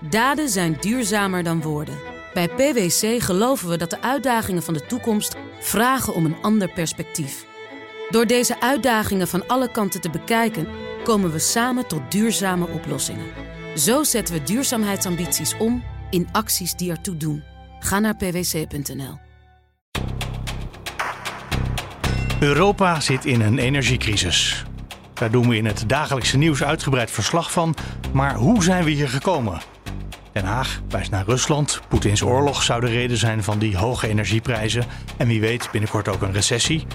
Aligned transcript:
Daden 0.00 0.48
zijn 0.48 0.76
duurzamer 0.80 1.42
dan 1.42 1.62
woorden. 1.62 1.98
Bij 2.34 2.48
PwC 2.48 3.22
geloven 3.22 3.68
we 3.68 3.76
dat 3.76 3.90
de 3.90 4.02
uitdagingen 4.02 4.62
van 4.62 4.74
de 4.74 4.86
toekomst 4.86 5.36
vragen 5.60 6.14
om 6.14 6.24
een 6.24 6.36
ander 6.42 6.72
perspectief. 6.72 7.46
Door 8.10 8.26
deze 8.26 8.60
uitdagingen 8.60 9.28
van 9.28 9.46
alle 9.46 9.70
kanten 9.70 10.00
te 10.00 10.10
bekijken, 10.10 10.68
komen 11.04 11.32
we 11.32 11.38
samen 11.38 11.86
tot 11.86 12.10
duurzame 12.10 12.68
oplossingen. 12.68 13.26
Zo 13.76 14.02
zetten 14.02 14.34
we 14.34 14.42
duurzaamheidsambities 14.42 15.56
om 15.56 15.84
in 16.10 16.28
acties 16.32 16.74
die 16.74 16.90
ertoe 16.90 17.16
doen. 17.16 17.42
Ga 17.80 17.98
naar 17.98 18.16
pwc.nl. 18.16 19.18
Europa 22.40 23.00
zit 23.00 23.24
in 23.24 23.40
een 23.40 23.58
energiecrisis. 23.58 24.64
Daar 25.14 25.30
doen 25.30 25.48
we 25.48 25.56
in 25.56 25.66
het 25.66 25.84
dagelijkse 25.86 26.36
nieuws 26.36 26.62
uitgebreid 26.62 27.10
verslag 27.10 27.52
van. 27.52 27.74
Maar 28.12 28.34
hoe 28.34 28.62
zijn 28.62 28.84
we 28.84 28.90
hier 28.90 29.08
gekomen? 29.08 29.67
Den 30.38 30.46
Haag 30.46 30.80
wijst 30.88 31.10
naar 31.10 31.24
Rusland. 31.24 31.80
Poetins 31.88 32.22
oorlog 32.22 32.62
zou 32.62 32.80
de 32.80 32.86
reden 32.86 33.16
zijn 33.16 33.42
van 33.42 33.58
die 33.58 33.76
hoge 33.76 34.08
energieprijzen. 34.08 34.84
En 35.16 35.26
wie 35.26 35.40
weet 35.40 35.68
binnenkort 35.72 36.08
ook 36.08 36.22
een 36.22 36.32
recessie. 36.32 36.86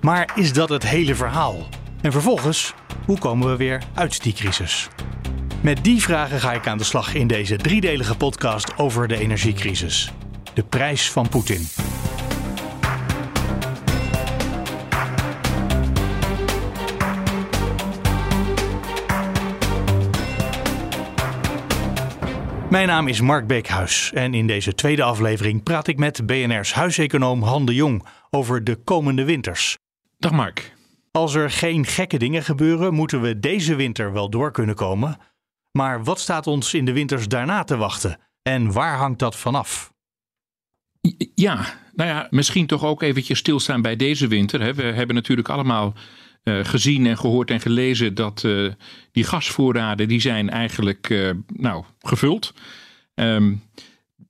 Maar 0.00 0.30
is 0.34 0.52
dat 0.52 0.68
het 0.68 0.82
hele 0.82 1.14
verhaal? 1.14 1.68
En 2.00 2.12
vervolgens, 2.12 2.74
hoe 3.06 3.18
komen 3.18 3.50
we 3.50 3.56
weer 3.56 3.82
uit 3.94 4.22
die 4.22 4.32
crisis? 4.32 4.88
Met 5.60 5.84
die 5.84 6.02
vragen 6.02 6.40
ga 6.40 6.52
ik 6.52 6.66
aan 6.66 6.78
de 6.78 6.84
slag 6.84 7.14
in 7.14 7.26
deze 7.26 7.56
driedelige 7.56 8.16
podcast 8.16 8.78
over 8.78 9.08
de 9.08 9.18
energiecrisis. 9.18 10.12
De 10.54 10.62
prijs 10.62 11.10
van 11.10 11.28
Poetin. 11.28 11.66
Mijn 22.70 22.86
naam 22.86 23.08
is 23.08 23.20
Mark 23.20 23.46
Beekhuis 23.46 24.12
en 24.12 24.34
in 24.34 24.46
deze 24.46 24.74
tweede 24.74 25.02
aflevering 25.02 25.62
praat 25.62 25.86
ik 25.86 25.98
met 25.98 26.26
BNR's 26.26 26.72
huiseconoom 26.72 27.42
Han 27.42 27.64
de 27.64 27.74
Jong 27.74 28.06
over 28.30 28.64
de 28.64 28.76
komende 28.76 29.24
winters. 29.24 29.78
Dag 30.18 30.32
Mark. 30.32 30.74
Als 31.10 31.34
er 31.34 31.50
geen 31.50 31.86
gekke 31.86 32.18
dingen 32.18 32.42
gebeuren, 32.42 32.94
moeten 32.94 33.20
we 33.20 33.38
deze 33.38 33.74
winter 33.74 34.12
wel 34.12 34.30
door 34.30 34.50
kunnen 34.50 34.74
komen. 34.74 35.18
Maar 35.72 36.04
wat 36.04 36.20
staat 36.20 36.46
ons 36.46 36.74
in 36.74 36.84
de 36.84 36.92
winters 36.92 37.28
daarna 37.28 37.64
te 37.64 37.76
wachten 37.76 38.20
en 38.42 38.72
waar 38.72 38.96
hangt 38.96 39.18
dat 39.18 39.36
vanaf? 39.36 39.92
Ja, 41.34 41.66
nou 41.94 42.10
ja, 42.10 42.26
misschien 42.30 42.66
toch 42.66 42.84
ook 42.84 43.02
eventjes 43.02 43.38
stilstaan 43.38 43.82
bij 43.82 43.96
deze 43.96 44.26
winter. 44.26 44.60
Hè. 44.60 44.74
We 44.74 44.82
hebben 44.82 45.14
natuurlijk 45.14 45.48
allemaal 45.48 45.94
uh, 46.48 46.64
gezien 46.64 47.06
en 47.06 47.18
gehoord 47.18 47.50
en 47.50 47.60
gelezen 47.60 48.14
dat 48.14 48.42
uh, 48.46 48.72
die 49.12 49.24
gasvoorraden 49.24 50.08
die 50.08 50.20
zijn 50.20 50.50
eigenlijk 50.50 51.08
uh, 51.08 51.30
nou, 51.46 51.84
gevuld. 52.00 52.54
Um, 53.14 53.62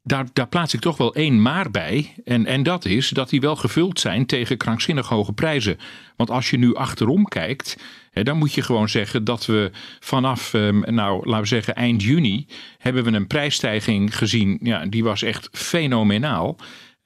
daar, 0.09 0.27
daar, 0.33 0.49
plaats 0.49 0.75
ik 0.75 0.81
toch 0.81 0.97
wel 0.97 1.15
één 1.15 1.43
maar 1.43 1.71
bij. 1.71 2.15
En, 2.25 2.47
en 2.47 2.63
dat 2.63 2.85
is 2.85 3.09
dat 3.09 3.29
die 3.29 3.41
wel 3.41 3.57
gevuld 3.57 4.01
zijn 4.01 4.27
tegen 4.27 4.57
krankzinnig 4.57 5.09
hoge 5.09 5.33
prijzen. 5.33 5.79
Want 6.17 6.31
als 6.31 6.51
je 6.51 6.59
nu 6.59 6.75
achterom 6.75 7.25
kijkt, 7.25 7.77
hè, 8.11 8.23
dan 8.23 8.37
moet 8.37 8.55
je 8.55 8.63
gewoon 8.63 8.89
zeggen 8.89 9.25
dat 9.25 9.47
we 9.47 9.71
vanaf, 10.01 10.53
um, 10.53 10.83
nou 10.87 11.27
laten 11.27 11.43
we 11.43 11.47
zeggen 11.49 11.75
eind 11.75 12.03
juni, 12.03 12.47
hebben 12.79 13.05
we 13.05 13.13
een 13.13 13.27
prijsstijging 13.27 14.17
gezien. 14.17 14.59
Ja, 14.63 14.87
die 14.87 15.05
was 15.05 15.23
echt 15.23 15.49
fenomenaal. 15.53 16.57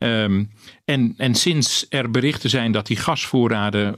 Um, 0.03 0.51
en, 0.85 1.15
en 1.17 1.35
sinds 1.35 1.87
er 1.89 2.11
berichten 2.11 2.51
zijn 2.51 2.73
dat 2.73 2.87
die 2.87 2.97
gasvoorraden 2.97 3.95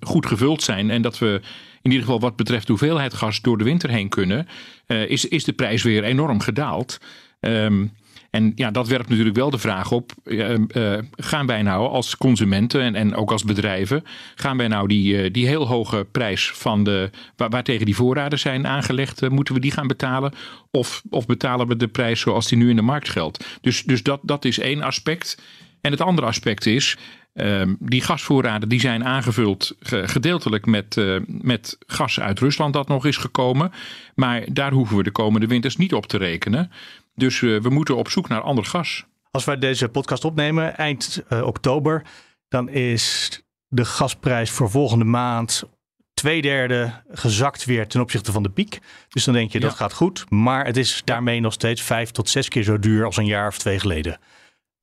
goed 0.00 0.26
gevuld 0.26 0.62
zijn 0.62 0.90
en 0.90 1.02
dat 1.02 1.18
we 1.18 1.40
in 1.82 1.90
ieder 1.90 2.06
geval 2.06 2.20
wat 2.20 2.36
betreft 2.36 2.68
hoeveelheid 2.68 3.14
gas 3.14 3.40
door 3.40 3.58
de 3.58 3.64
winter 3.64 3.90
heen 3.90 4.08
kunnen, 4.08 4.48
uh, 4.86 5.10
is, 5.10 5.28
is 5.28 5.44
de 5.44 5.52
prijs 5.52 5.82
weer 5.82 6.04
enorm 6.04 6.40
gedaald. 6.40 6.98
Um, 7.40 7.92
en 8.32 8.52
ja, 8.54 8.70
dat 8.70 8.88
werpt 8.88 9.08
natuurlijk 9.08 9.36
wel 9.36 9.50
de 9.50 9.58
vraag 9.58 9.90
op: 9.90 10.12
uh, 10.24 10.54
uh, 10.68 10.98
gaan 11.16 11.46
wij 11.46 11.62
nou 11.62 11.88
als 11.88 12.16
consumenten 12.16 12.80
en, 12.80 12.94
en 12.94 13.14
ook 13.14 13.30
als 13.30 13.44
bedrijven, 13.44 14.04
gaan 14.34 14.56
wij 14.56 14.68
nou 14.68 14.88
die, 14.88 15.30
die 15.30 15.46
heel 15.46 15.66
hoge 15.66 16.06
prijs 16.12 16.50
van 16.54 16.84
de, 16.84 17.10
waar, 17.36 17.62
tegen 17.62 17.86
die 17.86 17.94
voorraden 17.94 18.38
zijn 18.38 18.66
aangelegd, 18.66 19.28
moeten 19.28 19.54
we 19.54 19.60
die 19.60 19.70
gaan 19.70 19.86
betalen? 19.86 20.32
Of, 20.70 21.02
of 21.10 21.26
betalen 21.26 21.66
we 21.68 21.76
de 21.76 21.88
prijs 21.88 22.20
zoals 22.20 22.48
die 22.48 22.58
nu 22.58 22.70
in 22.70 22.76
de 22.76 22.82
markt 22.82 23.08
geldt? 23.08 23.58
Dus, 23.60 23.82
dus 23.82 24.02
dat, 24.02 24.20
dat 24.22 24.44
is 24.44 24.58
één 24.58 24.82
aspect. 24.82 25.42
En 25.80 25.90
het 25.90 26.00
andere 26.00 26.26
aspect 26.26 26.66
is, 26.66 26.96
uh, 27.34 27.62
die 27.78 28.02
gasvoorraden 28.02 28.68
die 28.68 28.80
zijn 28.80 29.04
aangevuld 29.04 29.76
gedeeltelijk 29.80 30.66
met, 30.66 31.00
met 31.26 31.78
gas 31.86 32.20
uit 32.20 32.38
Rusland 32.38 32.72
dat 32.72 32.88
nog 32.88 33.06
is 33.06 33.16
gekomen. 33.16 33.72
Maar 34.14 34.44
daar 34.52 34.72
hoeven 34.72 34.96
we 34.96 35.02
de 35.02 35.10
komende 35.10 35.46
winters 35.46 35.76
niet 35.76 35.94
op 35.94 36.06
te 36.06 36.16
rekenen. 36.16 36.70
Dus 37.14 37.40
uh, 37.40 37.60
we 37.60 37.68
moeten 37.68 37.96
op 37.96 38.08
zoek 38.08 38.28
naar 38.28 38.40
ander 38.40 38.64
gas. 38.64 39.04
Als 39.30 39.44
wij 39.44 39.58
deze 39.58 39.88
podcast 39.88 40.24
opnemen 40.24 40.76
eind 40.76 41.22
uh, 41.32 41.42
oktober, 41.42 42.02
dan 42.48 42.68
is 42.68 43.40
de 43.68 43.84
gasprijs 43.84 44.50
voor 44.50 44.70
volgende 44.70 45.04
maand 45.04 45.64
twee 46.14 46.42
derde 46.42 47.02
gezakt 47.10 47.64
weer 47.64 47.86
ten 47.86 48.00
opzichte 48.00 48.32
van 48.32 48.42
de 48.42 48.50
piek. 48.50 48.78
Dus 49.08 49.24
dan 49.24 49.34
denk 49.34 49.52
je 49.52 49.60
dat 49.60 49.70
ja. 49.70 49.76
gaat 49.76 49.92
goed. 49.92 50.30
Maar 50.30 50.66
het 50.66 50.76
is 50.76 51.02
daarmee 51.04 51.40
nog 51.40 51.52
steeds 51.52 51.82
vijf 51.82 52.10
tot 52.10 52.28
zes 52.28 52.48
keer 52.48 52.62
zo 52.62 52.78
duur 52.78 53.04
als 53.04 53.16
een 53.16 53.26
jaar 53.26 53.48
of 53.48 53.58
twee 53.58 53.78
geleden. 53.78 54.18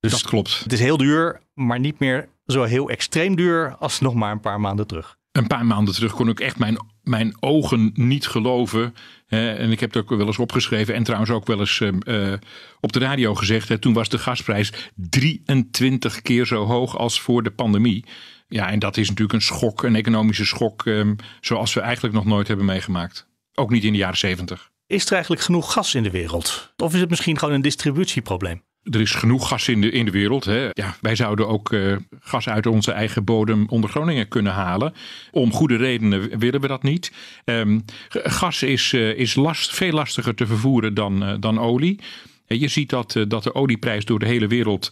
Dus 0.00 0.10
dat 0.10 0.22
klopt. 0.22 0.60
Het 0.62 0.72
is 0.72 0.80
heel 0.80 0.96
duur, 0.96 1.40
maar 1.54 1.80
niet 1.80 1.98
meer 1.98 2.28
zo 2.46 2.62
heel 2.62 2.88
extreem 2.88 3.36
duur 3.36 3.76
als 3.78 4.00
nog 4.00 4.14
maar 4.14 4.32
een 4.32 4.40
paar 4.40 4.60
maanden 4.60 4.86
terug. 4.86 5.18
Een 5.32 5.46
paar 5.46 5.66
maanden 5.66 5.94
terug 5.94 6.12
kon 6.12 6.28
ik 6.28 6.40
echt 6.40 6.58
mijn, 6.58 6.86
mijn 7.02 7.36
ogen 7.40 7.90
niet 7.94 8.26
geloven. 8.26 8.94
Hè, 9.30 9.52
en 9.52 9.70
ik 9.70 9.80
heb 9.80 9.94
het 9.94 10.02
ook 10.02 10.18
wel 10.18 10.26
eens 10.26 10.38
opgeschreven 10.38 10.94
en 10.94 11.02
trouwens 11.02 11.30
ook 11.30 11.46
wel 11.46 11.58
eens 11.58 11.80
uh, 11.80 12.32
op 12.80 12.92
de 12.92 12.98
radio 12.98 13.34
gezegd. 13.34 13.68
Hè, 13.68 13.78
toen 13.78 13.92
was 13.92 14.08
de 14.08 14.18
gasprijs 14.18 14.72
23 14.94 16.22
keer 16.22 16.46
zo 16.46 16.64
hoog 16.64 16.98
als 16.98 17.20
voor 17.20 17.42
de 17.42 17.50
pandemie. 17.50 18.04
Ja, 18.48 18.70
en 18.70 18.78
dat 18.78 18.96
is 18.96 19.08
natuurlijk 19.08 19.32
een 19.32 19.42
schok, 19.42 19.82
een 19.82 19.96
economische 19.96 20.44
schok, 20.44 20.84
um, 20.84 21.16
zoals 21.40 21.74
we 21.74 21.80
eigenlijk 21.80 22.14
nog 22.14 22.24
nooit 22.24 22.48
hebben 22.48 22.66
meegemaakt. 22.66 23.26
Ook 23.54 23.70
niet 23.70 23.84
in 23.84 23.92
de 23.92 23.98
jaren 23.98 24.18
70. 24.18 24.70
Is 24.86 25.06
er 25.06 25.12
eigenlijk 25.12 25.42
genoeg 25.42 25.72
gas 25.72 25.94
in 25.94 26.02
de 26.02 26.10
wereld? 26.10 26.72
Of 26.76 26.94
is 26.94 27.00
het 27.00 27.10
misschien 27.10 27.38
gewoon 27.38 27.54
een 27.54 27.62
distributieprobleem? 27.62 28.62
Er 28.90 29.00
is 29.00 29.14
genoeg 29.14 29.48
gas 29.48 29.68
in 29.68 29.80
de, 29.80 29.90
in 29.90 30.04
de 30.04 30.10
wereld. 30.10 30.44
Hè. 30.44 30.68
Ja, 30.72 30.96
wij 31.00 31.16
zouden 31.16 31.48
ook 31.48 31.72
uh, 31.72 31.96
gas 32.20 32.48
uit 32.48 32.66
onze 32.66 32.92
eigen 32.92 33.24
bodem 33.24 33.66
onder 33.68 33.90
Groningen 33.90 34.28
kunnen 34.28 34.52
halen. 34.52 34.94
Om 35.30 35.52
goede 35.52 35.76
redenen 35.76 36.38
willen 36.38 36.60
we 36.60 36.66
dat 36.66 36.82
niet. 36.82 37.12
Um, 37.44 37.84
gas 38.08 38.62
is, 38.62 38.92
uh, 38.92 39.18
is 39.18 39.34
last, 39.34 39.74
veel 39.74 39.92
lastiger 39.92 40.34
te 40.34 40.46
vervoeren 40.46 40.94
dan, 40.94 41.22
uh, 41.22 41.34
dan 41.40 41.58
olie. 41.58 42.00
Je 42.46 42.68
ziet 42.68 42.90
dat, 42.90 43.16
dat 43.28 43.42
de 43.42 43.54
olieprijs 43.54 44.04
door 44.04 44.18
de 44.18 44.26
hele 44.26 44.46
wereld 44.46 44.90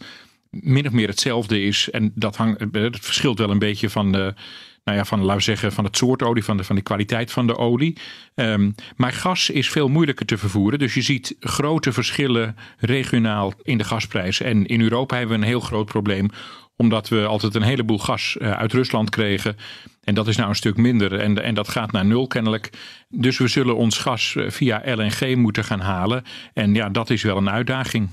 min 0.49 0.87
of 0.87 0.91
meer 0.91 1.07
hetzelfde 1.07 1.61
is. 1.61 1.89
En 1.89 2.11
dat, 2.15 2.35
hangt, 2.35 2.73
dat 2.73 2.97
verschilt 2.99 3.39
wel 3.39 3.49
een 3.49 3.59
beetje 3.59 3.89
van 3.89 4.11
de 4.11 4.33
nou 4.89 5.01
ja, 5.01 5.07
van, 5.07 5.19
laten 5.19 5.37
we 5.37 5.43
zeggen, 5.43 5.71
van 5.71 5.83
het 5.83 5.97
soort 5.97 6.23
olie, 6.23 6.43
van 6.43 6.57
de, 6.57 6.63
van 6.63 6.75
de 6.75 6.81
kwaliteit 6.81 7.31
van 7.31 7.47
de 7.47 7.57
olie. 7.57 7.97
Um, 8.35 8.75
maar 8.95 9.11
gas 9.11 9.49
is 9.49 9.69
veel 9.69 9.87
moeilijker 9.87 10.25
te 10.25 10.37
vervoeren. 10.37 10.79
Dus 10.79 10.93
je 10.93 11.01
ziet 11.01 11.35
grote 11.39 11.91
verschillen 11.91 12.55
regionaal 12.77 13.53
in 13.61 13.77
de 13.77 13.83
gasprijs. 13.83 14.41
En 14.41 14.65
in 14.65 14.81
Europa 14.81 15.17
hebben 15.17 15.35
we 15.35 15.41
een 15.41 15.49
heel 15.49 15.59
groot 15.59 15.85
probleem 15.85 16.29
omdat 16.75 17.09
we 17.09 17.25
altijd 17.25 17.55
een 17.55 17.61
heleboel 17.61 17.99
gas 17.99 18.37
uh, 18.41 18.51
uit 18.51 18.73
Rusland 18.73 19.09
kregen. 19.09 19.55
En 20.03 20.15
dat 20.15 20.27
is 20.27 20.35
nou 20.35 20.49
een 20.49 20.55
stuk 20.55 20.77
minder. 20.77 21.19
En, 21.19 21.43
en 21.43 21.53
dat 21.53 21.69
gaat 21.69 21.91
naar 21.91 22.05
nul 22.05 22.27
kennelijk. 22.27 22.69
Dus 23.09 23.37
we 23.37 23.47
zullen 23.47 23.75
ons 23.75 23.97
gas 23.97 24.35
via 24.47 24.81
LNG 24.85 25.35
moeten 25.35 25.63
gaan 25.63 25.79
halen. 25.79 26.23
En 26.53 26.73
ja, 26.73 26.89
dat 26.89 27.09
is 27.09 27.23
wel 27.23 27.37
een 27.37 27.49
uitdaging. 27.49 28.09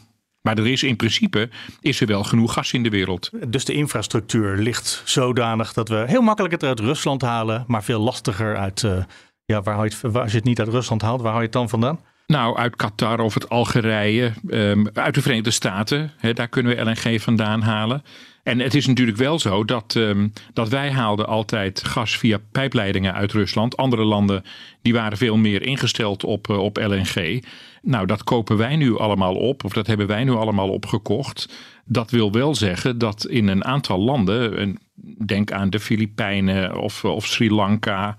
Maar 0.46 0.58
er 0.58 0.66
is 0.66 0.82
in 0.82 0.96
principe 0.96 1.48
is 1.80 2.00
er 2.00 2.06
wel 2.06 2.24
genoeg 2.24 2.52
gas 2.52 2.72
in 2.72 2.82
de 2.82 2.88
wereld. 2.88 3.30
Dus 3.48 3.64
de 3.64 3.72
infrastructuur 3.72 4.56
ligt 4.56 5.02
zodanig 5.04 5.72
dat 5.72 5.88
we 5.88 6.04
heel 6.06 6.22
makkelijk 6.22 6.54
het 6.54 6.64
uit 6.64 6.80
Rusland 6.80 7.22
halen, 7.22 7.64
maar 7.66 7.84
veel 7.84 8.00
lastiger 8.00 8.56
uit. 8.56 8.82
Uh, 8.82 8.98
ja, 9.44 9.62
waar 9.62 9.84
je 9.84 9.92
het, 10.02 10.16
als 10.16 10.30
je 10.30 10.36
het 10.36 10.46
niet 10.46 10.58
uit 10.58 10.68
Rusland 10.68 11.02
haalt, 11.02 11.20
waar 11.20 11.30
haal 11.30 11.40
je 11.40 11.44
het 11.44 11.52
dan 11.52 11.68
vandaan? 11.68 12.00
Nou, 12.26 12.56
uit 12.56 12.76
Qatar 12.76 13.20
of 13.20 13.34
het 13.34 13.48
Algerije, 13.48 14.32
um, 14.48 14.88
uit 14.92 15.14
de 15.14 15.22
Verenigde 15.22 15.50
Staten. 15.50 16.12
Hè, 16.16 16.32
daar 16.32 16.48
kunnen 16.48 16.76
we 16.76 16.82
LNG 16.82 17.22
vandaan 17.22 17.62
halen. 17.62 18.02
En 18.46 18.60
het 18.60 18.74
is 18.74 18.86
natuurlijk 18.86 19.16
wel 19.16 19.38
zo 19.38 19.64
dat, 19.64 19.94
um, 19.94 20.32
dat 20.52 20.68
wij 20.68 20.90
haalden 20.90 21.26
altijd 21.26 21.84
gas 21.84 22.16
via 22.16 22.38
pijpleidingen 22.52 23.14
uit 23.14 23.32
Rusland. 23.32 23.76
Andere 23.76 24.04
landen 24.04 24.44
die 24.82 24.92
waren 24.92 25.18
veel 25.18 25.36
meer 25.36 25.62
ingesteld 25.62 26.24
op, 26.24 26.48
uh, 26.48 26.58
op 26.58 26.76
LNG. 26.76 27.44
Nou, 27.82 28.06
dat 28.06 28.24
kopen 28.24 28.56
wij 28.56 28.76
nu 28.76 28.98
allemaal 28.98 29.34
op, 29.34 29.64
of 29.64 29.72
dat 29.72 29.86
hebben 29.86 30.06
wij 30.06 30.24
nu 30.24 30.30
allemaal 30.30 30.68
opgekocht. 30.68 31.48
Dat 31.84 32.10
wil 32.10 32.32
wel 32.32 32.54
zeggen 32.54 32.98
dat 32.98 33.26
in 33.26 33.48
een 33.48 33.64
aantal 33.64 33.98
landen, 33.98 34.78
denk 35.26 35.52
aan 35.52 35.70
de 35.70 35.80
Filipijnen 35.80 36.78
of, 36.78 37.04
of 37.04 37.26
Sri 37.26 37.50
Lanka, 37.50 38.16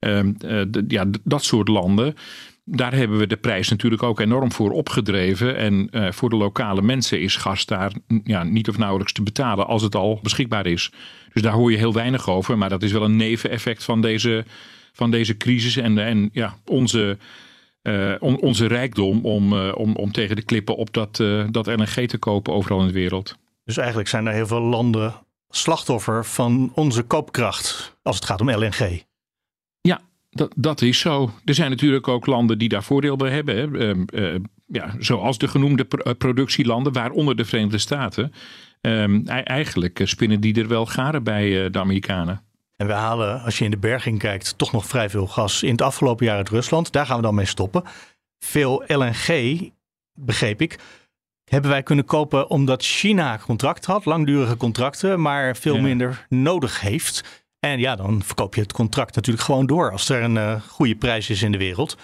uh, 0.00 0.20
de, 0.68 0.84
ja, 0.88 1.04
dat 1.24 1.44
soort 1.44 1.68
landen 1.68 2.14
daar 2.68 2.94
hebben 2.94 3.18
we 3.18 3.26
de 3.26 3.36
prijs 3.36 3.68
natuurlijk 3.68 4.02
ook 4.02 4.20
enorm 4.20 4.52
voor 4.52 4.70
opgedreven. 4.70 5.56
En 5.56 5.88
uh, 5.90 6.12
voor 6.12 6.30
de 6.30 6.36
lokale 6.36 6.82
mensen 6.82 7.20
is 7.20 7.36
gas 7.36 7.66
daar 7.66 7.92
ja, 8.24 8.42
niet 8.42 8.68
of 8.68 8.78
nauwelijks 8.78 9.12
te 9.12 9.22
betalen 9.22 9.66
als 9.66 9.82
het 9.82 9.94
al 9.94 10.18
beschikbaar 10.22 10.66
is. 10.66 10.92
Dus 11.32 11.42
daar 11.42 11.52
hoor 11.52 11.70
je 11.70 11.76
heel 11.76 11.92
weinig 11.92 12.28
over. 12.28 12.58
Maar 12.58 12.68
dat 12.68 12.82
is 12.82 12.92
wel 12.92 13.02
een 13.02 13.16
neveneffect 13.16 13.84
van 13.84 14.00
deze, 14.00 14.44
van 14.92 15.10
deze 15.10 15.36
crisis. 15.36 15.76
En, 15.76 15.98
en 15.98 16.28
ja, 16.32 16.56
onze 16.64 17.18
onze 18.20 18.66
rijkdom 18.66 19.24
om, 19.24 19.54
om, 19.54 19.96
om 19.96 20.12
tegen 20.12 20.36
de 20.36 20.42
klippen 20.42 20.76
op 20.76 20.92
dat, 20.92 21.16
dat 21.50 21.66
LNG 21.66 22.06
te 22.06 22.18
kopen 22.18 22.52
overal 22.52 22.80
in 22.80 22.86
de 22.86 22.92
wereld. 22.92 23.36
Dus 23.64 23.76
eigenlijk 23.76 24.08
zijn 24.08 24.26
er 24.26 24.32
heel 24.32 24.46
veel 24.46 24.60
landen 24.60 25.14
slachtoffer 25.50 26.24
van 26.24 26.72
onze 26.74 27.02
koopkracht 27.02 27.96
als 28.02 28.16
het 28.16 28.24
gaat 28.24 28.40
om 28.40 28.50
LNG. 28.50 29.04
Ja, 29.80 30.00
dat, 30.36 30.52
dat 30.56 30.82
is 30.82 30.98
zo. 30.98 31.30
Er 31.44 31.54
zijn 31.54 31.70
natuurlijk 31.70 32.08
ook 32.08 32.26
landen 32.26 32.58
die 32.58 32.68
daar 32.68 32.82
voordeel 32.82 33.16
bij 33.16 33.30
hebben. 33.30 33.56
Hè. 33.56 33.88
Ehm, 33.88 34.02
eh, 34.04 34.40
ja, 34.66 34.94
zoals 34.98 35.38
de 35.38 35.48
genoemde 35.48 35.86
eh, 35.88 36.12
productielanden, 36.18 36.92
waaronder 36.92 37.36
de 37.36 37.44
Verenigde 37.44 37.78
Staten. 37.78 38.32
Um, 38.80 39.26
eigenlijk 39.26 40.00
eh, 40.00 40.06
spinnen 40.06 40.40
die 40.40 40.60
er 40.60 40.68
wel 40.68 40.86
garen 40.86 41.22
bij 41.22 41.70
de 41.70 41.78
Amerikanen. 41.78 42.44
En 42.76 42.86
we 42.86 42.92
halen, 42.92 43.42
als 43.42 43.58
je 43.58 43.64
in 43.64 43.70
de 43.70 43.78
berging 43.78 44.18
kijkt, 44.18 44.58
toch 44.58 44.72
nog 44.72 44.86
vrij 44.86 45.10
veel 45.10 45.26
gas 45.26 45.62
in 45.62 45.70
het 45.70 45.82
afgelopen 45.82 46.26
jaar 46.26 46.36
uit 46.36 46.48
Rusland. 46.48 46.92
Daar 46.92 47.06
gaan 47.06 47.16
we 47.16 47.22
dan 47.22 47.34
mee 47.34 47.46
stoppen. 47.46 47.82
Veel 48.38 48.84
LNG, 48.86 49.60
begreep 50.14 50.60
ik, 50.60 50.78
hebben 51.44 51.70
wij 51.70 51.82
kunnen 51.82 52.04
kopen 52.04 52.50
omdat 52.50 52.82
China 52.82 53.38
contract 53.38 53.84
had, 53.84 54.04
langdurige 54.04 54.56
contracten, 54.56 55.20
maar 55.20 55.56
veel 55.56 55.80
minder 55.80 56.26
nodig 56.28 56.80
heeft. 56.80 57.45
En 57.72 57.78
ja, 57.78 57.96
dan 57.96 58.22
verkoop 58.22 58.54
je 58.54 58.60
het 58.60 58.72
contract 58.72 59.14
natuurlijk 59.14 59.44
gewoon 59.44 59.66
door 59.66 59.92
als 59.92 60.08
er 60.08 60.22
een 60.22 60.34
uh, 60.34 60.60
goede 60.60 60.96
prijs 60.96 61.30
is 61.30 61.42
in 61.42 61.52
de 61.52 61.58
wereld. 61.58 61.96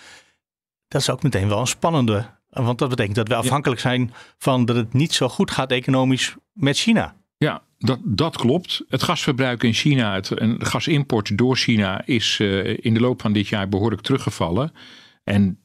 Dat 0.89 1.01
is 1.01 1.11
ook 1.11 1.23
meteen 1.23 1.49
wel 1.49 1.61
een 1.61 1.67
spannende, 1.67 2.27
want 2.49 2.79
dat 2.79 2.89
betekent 2.89 3.17
dat 3.17 3.29
we 3.29 3.35
afhankelijk 3.35 3.81
zijn 3.81 4.13
van 4.39 4.65
dat 4.65 4.77
het 4.77 4.93
niet 4.93 5.13
zo 5.13 5.29
goed 5.29 5.51
gaat 5.51 5.71
economisch 5.71 6.35
met 6.53 6.79
China. 6.79 7.17
Ja, 7.37 7.63
dat, 7.79 7.99
dat 8.05 8.37
klopt. 8.37 8.85
Het 8.89 9.03
gasverbruik 9.03 9.63
in 9.63 9.73
China 9.73 10.15
het, 10.15 10.31
en 10.31 10.67
gasimport 10.67 11.39
door 11.39 11.57
China 11.57 12.07
is 12.07 12.39
uh, 12.39 12.79
in 12.81 12.95
de 12.95 13.01
loop 13.01 13.21
van 13.21 13.33
dit 13.33 13.49
jaar 13.49 13.69
behoorlijk 13.69 14.03
teruggevallen. 14.03 14.73
En 15.25 15.63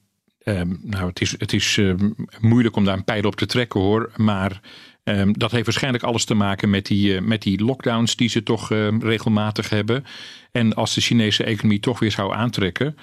Ehm, 0.47 0.75
nou, 0.81 1.07
het 1.07 1.21
is, 1.21 1.35
het 1.38 1.53
is 1.53 1.77
ehm, 1.77 2.09
moeilijk 2.39 2.75
om 2.75 2.85
daar 2.85 2.97
een 2.97 3.03
pijl 3.03 3.23
op 3.23 3.35
te 3.35 3.45
trekken 3.45 3.79
hoor. 3.79 4.11
Maar 4.15 4.61
ehm, 5.07 5.31
dat 5.31 5.51
heeft 5.51 5.65
waarschijnlijk 5.65 6.04
alles 6.04 6.25
te 6.25 6.33
maken 6.33 6.69
met 6.69 6.86
die, 6.86 7.13
uh, 7.13 7.21
met 7.21 7.42
die 7.42 7.63
lockdowns 7.63 8.15
die 8.15 8.30
ze 8.30 8.44
toch 8.44 8.69
regelmatig 9.00 9.69
hebben. 9.69 10.06
En 10.51 10.74
als 10.74 10.94
de 10.94 11.01
Chinese 11.01 11.44
economie 11.44 11.80
toch 11.80 12.00
weer 12.00 12.12
zou 12.12 12.33
aantrekken. 12.33 12.95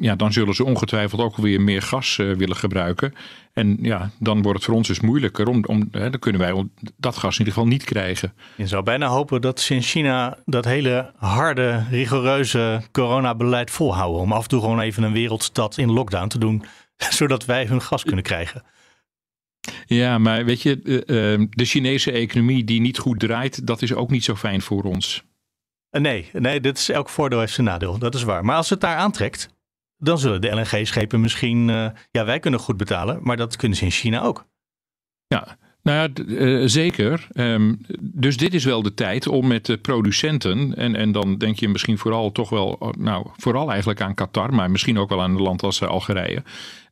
Ja, 0.00 0.16
dan 0.16 0.32
zullen 0.32 0.54
ze 0.54 0.64
ongetwijfeld 0.64 1.20
ook 1.20 1.36
weer 1.36 1.60
meer 1.60 1.82
gas 1.82 2.18
uh, 2.18 2.36
willen 2.36 2.56
gebruiken. 2.56 3.14
En 3.52 3.78
ja, 3.80 4.10
dan 4.18 4.42
wordt 4.42 4.56
het 4.58 4.66
voor 4.66 4.74
ons 4.74 4.88
dus 4.88 5.00
moeilijker. 5.00 5.48
Om, 5.48 5.64
om, 5.64 5.88
hè, 5.90 6.10
dan 6.10 6.20
kunnen 6.20 6.40
wij 6.40 6.64
dat 6.96 7.16
gas 7.16 7.32
in 7.32 7.38
ieder 7.38 7.54
geval 7.54 7.68
niet 7.68 7.84
krijgen. 7.84 8.32
Je 8.56 8.66
zou 8.66 8.82
bijna 8.82 9.06
hopen 9.06 9.40
dat 9.40 9.60
ze 9.60 9.74
in 9.74 9.82
China 9.82 10.38
dat 10.44 10.64
hele 10.64 11.12
harde, 11.16 11.84
rigoureuze 11.90 12.82
coronabeleid 12.92 13.70
volhouden. 13.70 14.20
Om 14.20 14.32
af 14.32 14.42
en 14.42 14.48
toe 14.48 14.60
gewoon 14.60 14.80
even 14.80 15.02
een 15.02 15.12
wereldstad 15.12 15.78
in 15.78 15.92
lockdown 15.92 16.28
te 16.28 16.38
doen 16.38 16.64
zodat 17.18 17.44
wij 17.44 17.66
hun 17.66 17.82
gas 17.82 18.04
kunnen 18.04 18.24
krijgen. 18.24 18.62
Ja, 19.86 20.18
maar 20.18 20.44
weet 20.44 20.62
je, 20.62 21.02
ehm, 21.06 21.46
de 21.50 21.64
Chinese 21.64 22.12
economie 22.12 22.64
die 22.64 22.80
niet 22.80 22.98
goed 22.98 23.18
draait, 23.18 23.66
dat 23.66 23.82
is 23.82 23.94
ook 23.94 24.10
niet 24.10 24.24
zo 24.24 24.34
fijn 24.34 24.60
voor 24.60 24.82
ons. 24.82 25.24
Eh, 25.90 26.00
nee, 26.00 26.30
nee, 26.32 26.60
dit 26.60 26.78
is 26.78 26.88
elk 26.88 27.08
voordeel 27.08 27.38
heeft 27.38 27.52
zijn 27.52 27.66
nadeel. 27.66 27.98
Dat 27.98 28.14
is 28.14 28.22
waar. 28.22 28.44
Maar 28.44 28.56
als 28.56 28.70
het 28.70 28.80
daar 28.80 28.96
aantrekt, 28.96 29.48
dan 29.96 30.18
zullen 30.18 30.40
de 30.40 30.54
LNG-schepen 30.54 31.20
misschien, 31.20 31.68
uh, 31.68 31.88
ja, 32.10 32.24
wij 32.24 32.38
kunnen 32.38 32.60
goed 32.60 32.76
betalen, 32.76 33.18
maar 33.22 33.36
dat 33.36 33.56
kunnen 33.56 33.78
ze 33.78 33.84
in 33.84 33.90
China 33.90 34.22
ook. 34.22 34.46
Ja, 35.26 35.56
nou 35.82 36.10
ja, 36.14 36.24
uh, 36.24 36.68
zeker. 36.68 37.28
Um, 37.34 37.80
dus 38.00 38.36
dit 38.36 38.54
is 38.54 38.64
wel 38.64 38.82
de 38.82 38.94
tijd 38.94 39.26
om 39.26 39.46
met 39.46 39.66
de 39.66 39.78
producenten, 39.78 40.74
en, 40.74 40.94
en 40.94 41.12
dan 41.12 41.38
denk 41.38 41.58
je 41.58 41.68
misschien 41.68 41.98
vooral 41.98 42.32
toch 42.32 42.48
wel, 42.48 42.94
nou 42.98 43.26
vooral 43.36 43.70
eigenlijk 43.70 44.00
aan 44.00 44.14
Qatar, 44.14 44.54
maar 44.54 44.70
misschien 44.70 44.98
ook 44.98 45.08
wel 45.08 45.22
aan 45.22 45.34
een 45.34 45.42
land 45.42 45.62
als 45.62 45.82
Algerije. 45.82 46.42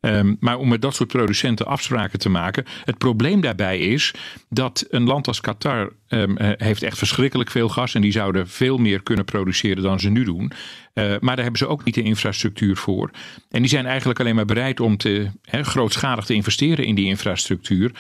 Um, 0.05 0.37
maar 0.41 0.59
om 0.59 0.69
met 0.69 0.83
dat 0.83 0.95
soort 0.95 1.09
producenten 1.09 1.67
afspraken 1.67 2.19
te 2.19 2.29
maken. 2.29 2.65
Het 2.85 2.99
probleem 2.99 3.41
daarbij 3.41 3.79
is 3.79 4.15
dat 4.49 4.87
een 4.91 5.05
land 5.05 5.27
als 5.27 5.41
Qatar 5.41 5.93
um, 6.09 6.35
heeft 6.39 6.83
echt 6.83 6.99
verschrikkelijk 6.99 7.51
veel 7.51 7.69
gas 7.69 7.95
en 7.95 8.01
die 8.01 8.13
zouden 8.13 8.49
veel 8.49 8.79
meer 8.79 9.03
kunnen 9.03 9.25
produceren 9.25 9.83
dan 9.83 10.01
ze 10.01 10.11
nu 10.11 10.25
doen. 10.25 10.53
Uh, 10.95 11.05
maar 11.05 11.35
daar 11.35 11.45
hebben 11.45 11.59
ze 11.59 11.67
ook 11.67 11.85
niet 11.85 11.95
de 11.95 12.03
infrastructuur 12.03 12.77
voor. 12.77 13.11
En 13.51 13.61
die 13.61 13.71
zijn 13.71 13.87
eigenlijk 13.87 14.21
alleen 14.21 14.35
maar 14.35 14.45
bereid 14.45 14.81
om 14.81 14.97
te, 14.97 15.31
grootschalig 15.51 16.25
te 16.25 16.35
investeren 16.35 16.85
in 16.85 16.95
die 16.95 17.07
infrastructuur 17.07 17.91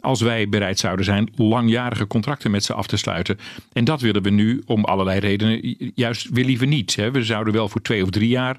als 0.00 0.20
wij 0.20 0.48
bereid 0.48 0.78
zouden 0.78 1.04
zijn 1.04 1.32
langjarige 1.36 2.06
contracten 2.06 2.50
met 2.50 2.64
ze 2.64 2.74
af 2.74 2.86
te 2.86 2.96
sluiten. 2.96 3.38
En 3.72 3.84
dat 3.84 4.00
willen 4.00 4.22
we 4.22 4.30
nu 4.30 4.62
om 4.66 4.84
allerlei 4.84 5.18
redenen 5.18 5.76
juist 5.94 6.28
weer 6.30 6.44
liever 6.44 6.66
niet. 6.66 6.94
We 6.94 7.24
zouden 7.24 7.52
wel 7.52 7.68
voor 7.68 7.82
twee 7.82 8.02
of 8.02 8.10
drie 8.10 8.28
jaar 8.28 8.58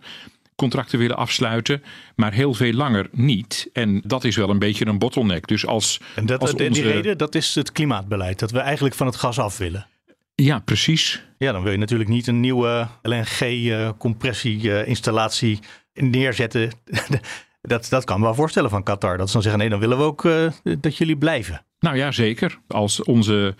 contracten 0.55 1.00
willen 1.00 1.17
afsluiten, 1.17 1.83
maar 2.15 2.33
heel 2.33 2.53
veel 2.53 2.73
langer 2.73 3.07
niet. 3.11 3.69
En 3.73 4.01
dat 4.05 4.23
is 4.23 4.35
wel 4.35 4.50
een 4.50 4.59
beetje 4.59 4.85
een 4.85 5.00
bottleneck. 5.00 5.47
Dus 5.47 5.65
als, 5.65 6.00
en 6.15 6.25
dat, 6.25 6.41
als 6.41 6.53
onze... 6.53 6.69
die 6.69 6.83
reden, 6.83 7.17
dat 7.17 7.35
is 7.35 7.55
het 7.55 7.71
klimaatbeleid, 7.71 8.39
dat 8.39 8.51
we 8.51 8.59
eigenlijk 8.59 8.95
van 8.95 9.07
het 9.07 9.15
gas 9.15 9.39
af 9.39 9.57
willen. 9.57 9.88
Ja, 10.35 10.59
precies. 10.59 11.23
Ja, 11.38 11.51
dan 11.51 11.63
wil 11.63 11.71
je 11.71 11.77
natuurlijk 11.77 12.09
niet 12.09 12.27
een 12.27 12.39
nieuwe 12.39 12.88
LNG-compressieinstallatie 13.01 15.59
neerzetten. 15.94 16.71
Dat, 17.67 17.88
dat 17.89 18.03
kan 18.03 18.19
me 18.19 18.25
wel 18.25 18.35
voorstellen 18.35 18.69
van 18.69 18.83
Qatar. 18.83 19.17
Dat 19.17 19.27
ze 19.27 19.33
dan 19.33 19.41
zeggen, 19.41 19.61
nee, 19.61 19.69
dan 19.69 19.79
willen 19.79 19.97
we 19.97 20.03
ook 20.03 20.23
uh, 20.23 20.51
dat 20.79 20.97
jullie 20.97 21.17
blijven. 21.17 21.65
Nou 21.79 21.95
ja, 21.95 22.11
zeker. 22.11 22.59
Als 22.67 23.03
onze 23.03 23.56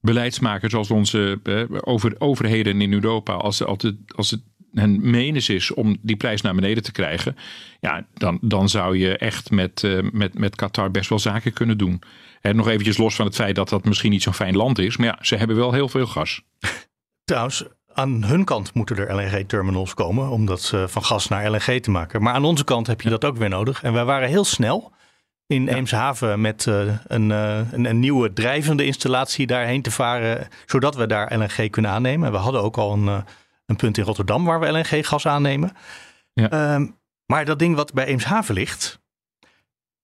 beleidsmakers, 0.00 0.74
als 0.74 0.90
onze 0.90 1.40
uh, 1.42 1.64
over, 1.80 2.14
overheden 2.18 2.80
in 2.80 2.92
Europa, 2.92 3.32
als, 3.32 3.64
als, 3.64 3.82
het, 3.82 3.96
als 4.14 4.30
het 4.30 4.40
hen 4.78 5.10
menens 5.10 5.48
is 5.48 5.74
om 5.74 5.96
die 6.02 6.16
prijs 6.16 6.40
naar 6.40 6.54
beneden 6.54 6.82
te 6.82 6.92
krijgen, 6.92 7.36
ja, 7.80 8.06
dan, 8.14 8.38
dan 8.40 8.68
zou 8.68 8.98
je 8.98 9.18
echt 9.18 9.50
met, 9.50 9.82
uh, 9.82 10.10
met, 10.12 10.38
met 10.38 10.56
Qatar 10.56 10.90
best 10.90 11.08
wel 11.08 11.18
zaken 11.18 11.52
kunnen 11.52 11.78
doen. 11.78 12.02
En 12.40 12.56
nog 12.56 12.68
eventjes 12.68 12.96
los 12.96 13.14
van 13.14 13.26
het 13.26 13.34
feit 13.34 13.54
dat 13.54 13.68
dat 13.68 13.84
misschien 13.84 14.10
niet 14.10 14.22
zo'n 14.22 14.34
fijn 14.34 14.56
land 14.56 14.78
is, 14.78 14.96
maar 14.96 15.06
ja, 15.06 15.18
ze 15.20 15.36
hebben 15.36 15.56
wel 15.56 15.72
heel 15.72 15.88
veel 15.88 16.06
gas. 16.06 16.42
Trouwens, 17.24 17.64
aan 17.92 18.24
hun 18.24 18.44
kant 18.44 18.74
moeten 18.74 18.96
er 18.96 19.14
LNG-terminals 19.14 19.94
komen 19.94 20.28
om 20.28 20.46
dat 20.46 20.72
uh, 20.74 20.86
van 20.86 21.04
gas 21.04 21.28
naar 21.28 21.50
LNG 21.50 21.80
te 21.80 21.90
maken. 21.90 22.22
Maar 22.22 22.34
aan 22.34 22.44
onze 22.44 22.64
kant 22.64 22.86
heb 22.86 23.00
je 23.00 23.08
dat 23.08 23.24
ook 23.24 23.36
weer 23.36 23.48
nodig. 23.48 23.82
En 23.82 23.92
wij 23.92 24.04
waren 24.04 24.28
heel 24.28 24.44
snel 24.44 24.92
in 25.46 25.64
ja. 25.64 25.74
Eemshaven 25.74 26.40
met 26.40 26.66
uh, 26.66 26.94
een, 27.06 27.30
uh, 27.30 27.72
een, 27.72 27.84
een, 27.84 27.98
nieuwe 27.98 28.32
drijvende 28.32 28.84
installatie 28.84 29.46
daarheen 29.46 29.82
te 29.82 29.90
varen, 29.90 30.48
zodat 30.66 30.94
we 30.94 31.06
daar 31.06 31.38
LNG 31.38 31.70
kunnen 31.70 31.90
aannemen. 31.90 32.32
We 32.32 32.38
hadden 32.38 32.62
ook 32.62 32.76
al 32.76 32.92
een, 32.92 33.24
een 33.66 33.76
punt 33.76 33.98
in 33.98 34.04
Rotterdam 34.04 34.44
waar 34.44 34.60
we 34.60 34.70
LNG-gas 34.70 35.26
aannemen. 35.26 35.72
Ja. 36.32 36.74
Um, 36.74 36.98
maar 37.26 37.44
dat 37.44 37.58
ding 37.58 37.74
wat 37.74 37.92
bij 37.92 38.06
Eemshaven 38.06 38.54
ligt, 38.54 39.00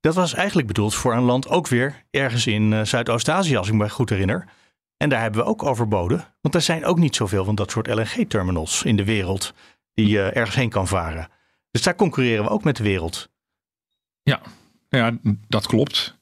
dat 0.00 0.14
was 0.14 0.34
eigenlijk 0.34 0.66
bedoeld 0.66 0.94
voor 0.94 1.14
een 1.14 1.22
land 1.22 1.48
ook 1.48 1.68
weer 1.68 2.04
ergens 2.10 2.46
in 2.46 2.86
Zuidoost-Azië, 2.86 3.56
als 3.56 3.69
ik 3.69 3.74
me 3.74 3.90
goed 3.90 4.10
herinner. 4.10 4.48
En 4.96 5.08
daar 5.08 5.20
hebben 5.20 5.40
we 5.40 5.46
ook 5.46 5.62
overboden. 5.62 6.24
Want 6.40 6.54
er 6.54 6.60
zijn 6.60 6.84
ook 6.84 6.98
niet 6.98 7.16
zoveel 7.16 7.44
van 7.44 7.54
dat 7.54 7.70
soort 7.70 7.86
LNG-terminals 7.86 8.82
in 8.82 8.96
de 8.96 9.04
wereld 9.04 9.54
die 9.94 10.08
je 10.08 10.22
ergens 10.22 10.56
heen 10.56 10.69
kan 10.69 10.88
varen. 10.88 11.28
Dus 11.70 11.82
daar 11.82 11.94
concurreren 11.94 12.44
we 12.44 12.50
ook 12.50 12.64
met 12.64 12.76
de 12.76 12.82
wereld. 12.82 13.31
Ja, 14.22 14.40
ja 14.88 15.12
dat 15.48 15.66
klopt. 15.66 16.19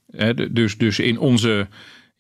Dus, 0.50 0.78
dus 0.78 0.98
in, 0.98 1.18
onze, 1.18 1.68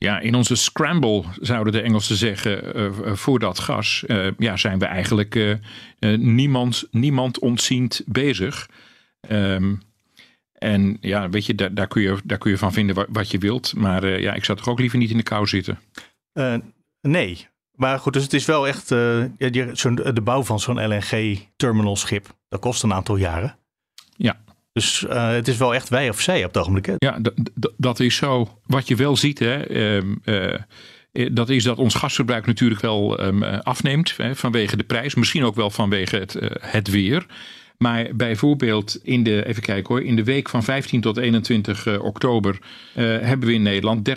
ja, 0.04 0.20
in 0.20 0.34
onze 0.34 0.54
scramble, 0.54 1.24
zouden 1.40 1.72
de 1.72 1.80
Engelsen 1.80 2.16
zeggen, 2.16 2.76
uh, 2.76 3.12
voor 3.14 3.38
dat 3.38 3.58
gas, 3.58 4.04
uh, 4.06 4.30
ja, 4.38 4.56
zijn 4.56 4.78
we 4.78 4.84
eigenlijk 4.84 5.34
uh, 5.34 5.56
niemand, 6.18 6.88
niemand 6.90 7.38
ontziend 7.38 8.02
bezig. 8.06 8.68
Um, 9.30 9.82
en 10.52 10.96
ja, 11.00 11.28
weet 11.28 11.46
je, 11.46 11.54
daar, 11.54 11.74
daar, 11.74 11.86
kun 11.86 12.02
je, 12.02 12.18
daar 12.24 12.38
kun 12.38 12.50
je 12.50 12.58
van 12.58 12.72
vinden 12.72 12.94
wat, 12.94 13.06
wat 13.10 13.30
je 13.30 13.38
wilt. 13.38 13.74
Maar 13.76 14.20
ja, 14.20 14.34
ik 14.34 14.44
zou 14.44 14.58
toch 14.58 14.68
ook 14.68 14.78
liever 14.78 14.98
niet 14.98 15.10
in 15.10 15.16
de 15.16 15.22
kou 15.22 15.46
zitten. 15.46 15.78
Nee. 17.00 17.46
Maar 17.74 17.98
goed, 17.98 18.12
dus 18.12 18.22
het 18.22 18.32
is 18.32 18.44
wel 18.44 18.68
echt. 18.68 18.88
De 18.88 20.20
bouw 20.24 20.42
van 20.42 20.60
zo'n 20.60 20.86
LNG-terminalschip. 20.86 22.26
Dat 22.48 22.60
kost 22.60 22.82
een 22.82 22.92
aantal 22.92 23.16
jaren. 23.16 23.56
Ja. 24.16 24.40
Dus 24.80 25.04
uh, 25.08 25.30
het 25.30 25.48
is 25.48 25.56
wel 25.56 25.74
echt 25.74 25.88
wij 25.88 26.08
of 26.08 26.20
zij 26.20 26.44
op 26.44 26.54
het 26.54 26.58
ogenblik. 26.58 26.90
Ja, 26.98 27.18
dat 27.76 28.00
is 28.00 28.16
zo. 28.16 28.58
Wat 28.66 28.88
je 28.88 28.96
wel 28.96 29.16
ziet, 29.16 29.38
hè, 29.38 29.64
uh, 30.24 30.54
dat 31.32 31.48
is 31.48 31.64
dat 31.64 31.78
ons 31.78 31.94
gasverbruik 31.94 32.46
natuurlijk 32.46 32.80
wel 32.80 33.20
um, 33.20 33.42
afneemt 33.42 34.16
hè, 34.16 34.36
vanwege 34.36 34.76
de 34.76 34.84
prijs. 34.84 35.14
Misschien 35.14 35.44
ook 35.44 35.54
wel 35.54 35.70
vanwege 35.70 36.16
het, 36.16 36.36
het 36.60 36.90
weer. 36.90 37.26
Maar 37.78 38.08
bijvoorbeeld 38.14 39.00
in 39.02 39.22
de, 39.22 39.46
even 39.46 39.62
kijken 39.62 39.94
hoor, 39.94 40.04
in 40.04 40.16
de 40.16 40.24
week 40.24 40.48
van 40.48 40.62
15 40.62 41.00
tot 41.00 41.16
21 41.16 41.86
uh, 41.86 42.02
oktober 42.02 42.58
hebben 42.94 43.48
we 43.48 43.54
in 43.54 43.62
Nederland 43.62 44.08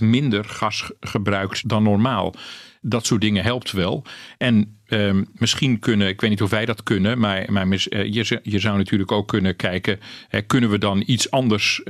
30% 0.00 0.02
minder 0.02 0.44
gas 0.44 0.90
gebruikt 1.00 1.68
dan 1.68 1.82
normaal. 1.82 2.34
Dat 2.80 3.06
soort 3.06 3.20
dingen 3.20 3.44
helpt 3.44 3.72
wel. 3.72 4.04
En 4.38 4.78
uh, 4.88 5.20
misschien 5.32 5.78
kunnen, 5.78 6.08
ik 6.08 6.20
weet 6.20 6.30
niet 6.30 6.42
of 6.42 6.50
wij 6.50 6.64
dat 6.64 6.82
kunnen, 6.82 7.18
maar, 7.18 7.52
maar 7.52 7.66
uh, 7.66 7.78
je, 7.88 8.40
je 8.42 8.58
zou 8.58 8.76
natuurlijk 8.76 9.12
ook 9.12 9.28
kunnen 9.28 9.56
kijken, 9.56 10.00
kunnen 10.46 10.70
we 10.70 10.78
dan 10.78 11.02
iets 11.06 11.30
anders, 11.30 11.82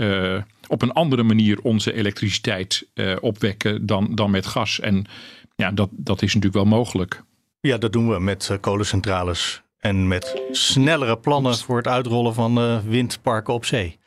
op 0.66 0.82
een 0.82 0.92
andere 0.92 1.22
manier 1.22 1.60
onze 1.60 1.92
elektriciteit 1.92 2.86
opwekken 3.20 3.86
dan, 3.86 4.14
dan 4.14 4.30
met 4.30 4.46
gas? 4.46 4.80
En 4.80 5.04
ja, 5.56 5.70
dat, 5.70 5.88
dat 5.92 6.22
is 6.22 6.34
natuurlijk 6.34 6.64
wel 6.64 6.78
mogelijk. 6.78 7.22
Ja, 7.60 7.78
dat 7.78 7.92
doen 7.92 8.08
we 8.08 8.20
met 8.20 8.58
kolencentrales 8.60 9.62
En 9.78 10.08
met 10.08 10.42
snellere 10.50 11.18
plannen 11.18 11.58
voor 11.58 11.76
het 11.76 11.88
uitrollen 11.88 12.34
van 12.34 12.82
windparken 12.88 13.54
op 13.54 13.64
zee. 13.64 13.98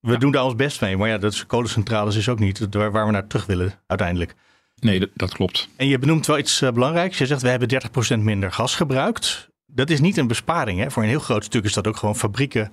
We 0.00 0.18
doen 0.18 0.32
daar 0.32 0.44
ons 0.44 0.56
best 0.56 0.80
mee, 0.80 0.96
maar 0.96 1.08
ja, 1.08 1.18
dat 1.18 1.32
is, 1.32 1.46
kolencentrales 1.46 2.16
is 2.16 2.28
ook 2.28 2.38
niet 2.38 2.66
waar 2.70 3.06
we 3.06 3.12
naar 3.12 3.26
terug 3.26 3.46
willen 3.46 3.72
uiteindelijk. 3.86 4.34
Nee, 4.80 5.10
dat, 5.14 5.32
klopt. 5.32 5.68
En 5.76 5.86
je 5.86 5.98
benoemt 5.98 6.26
wel 6.26 6.38
iets 6.38 6.60
uh, 6.60 6.70
belangrijks. 6.70 7.18
Je 7.18 7.26
zegt 7.26 7.42
we 7.42 7.48
hebben 7.48 7.82
30% 8.16 8.18
minder 8.18 8.52
gas 8.52 8.74
gebruikt. 8.74 9.48
Dat 9.66 9.90
is 9.90 10.00
niet 10.00 10.16
een 10.16 10.26
besparing. 10.26 10.80
Hè? 10.80 10.90
Voor 10.90 11.02
een 11.02 11.08
heel 11.08 11.20
groot 11.20 11.44
stuk 11.44 11.64
is 11.64 11.72
dat 11.72 11.86
ook 11.86 11.96
gewoon 11.96 12.16
fabrieken 12.16 12.72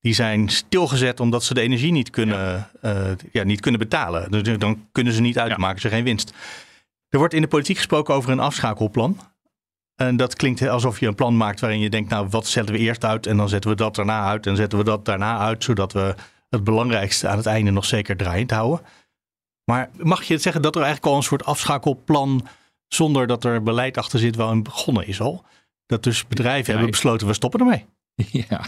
die 0.00 0.14
zijn 0.14 0.48
stilgezet 0.48 1.20
omdat 1.20 1.44
ze 1.44 1.54
de 1.54 1.60
energie 1.60 1.92
niet 1.92 2.10
kunnen, 2.10 2.68
ja. 2.82 2.94
Uh, 2.94 3.12
ja 3.32 3.42
niet 3.42 3.60
kunnen 3.60 3.80
betalen. 3.80 4.30
Dus 4.30 4.58
dan 4.58 4.88
kunnen 4.92 5.12
ze 5.12 5.20
niet 5.20 5.38
uitmaken, 5.38 5.74
ja. 5.74 5.80
ze 5.80 5.88
geen 5.88 6.04
winst. 6.04 6.32
Er 7.08 7.18
wordt 7.18 7.34
in 7.34 7.40
de 7.40 7.48
politiek 7.48 7.76
gesproken 7.76 8.14
over 8.14 8.30
een 8.30 8.40
afschakelplan. 8.40 9.18
En 9.94 10.16
dat 10.16 10.36
klinkt 10.36 10.68
alsof 10.68 11.00
je 11.00 11.06
een 11.06 11.14
plan 11.14 11.36
maakt 11.36 11.60
waarin 11.60 11.80
je 11.80 11.90
denkt, 11.90 12.10
nou 12.10 12.26
wat 12.30 12.46
zetten 12.46 12.74
we 12.74 12.80
eerst 12.80 13.04
uit 13.04 13.26
en 13.26 13.36
dan 13.36 13.48
zetten 13.48 13.70
we 13.70 13.76
dat 13.76 13.94
daarna 13.94 14.24
uit 14.24 14.46
en 14.46 14.56
zetten 14.56 14.78
we 14.78 14.84
dat 14.84 15.04
daarna 15.04 15.38
uit, 15.38 15.64
zodat 15.64 15.92
we 15.92 16.14
het 16.50 16.64
belangrijkste 16.64 17.28
aan 17.28 17.36
het 17.36 17.46
einde 17.46 17.70
nog 17.70 17.84
zeker 17.84 18.16
draaiend 18.16 18.50
houden. 18.50 18.86
Maar 19.64 19.90
mag 19.96 20.22
je 20.22 20.32
het 20.32 20.42
zeggen 20.42 20.62
dat 20.62 20.76
er 20.76 20.82
eigenlijk 20.82 21.12
al 21.12 21.16
een 21.18 21.26
soort 21.26 21.44
afschakelplan 21.44 22.46
zonder 22.88 23.26
dat 23.26 23.44
er 23.44 23.62
beleid 23.62 23.98
achter 23.98 24.18
zit 24.18 24.36
wel 24.36 24.50
een 24.50 24.62
begonnen 24.62 25.06
is 25.06 25.20
al? 25.20 25.44
Dat 25.86 26.02
dus 26.02 26.26
bedrijven 26.26 26.72
hebben 26.72 26.90
besloten, 26.90 27.26
we 27.26 27.34
stoppen 27.34 27.60
ermee. 27.60 27.84
Ja, 28.48 28.66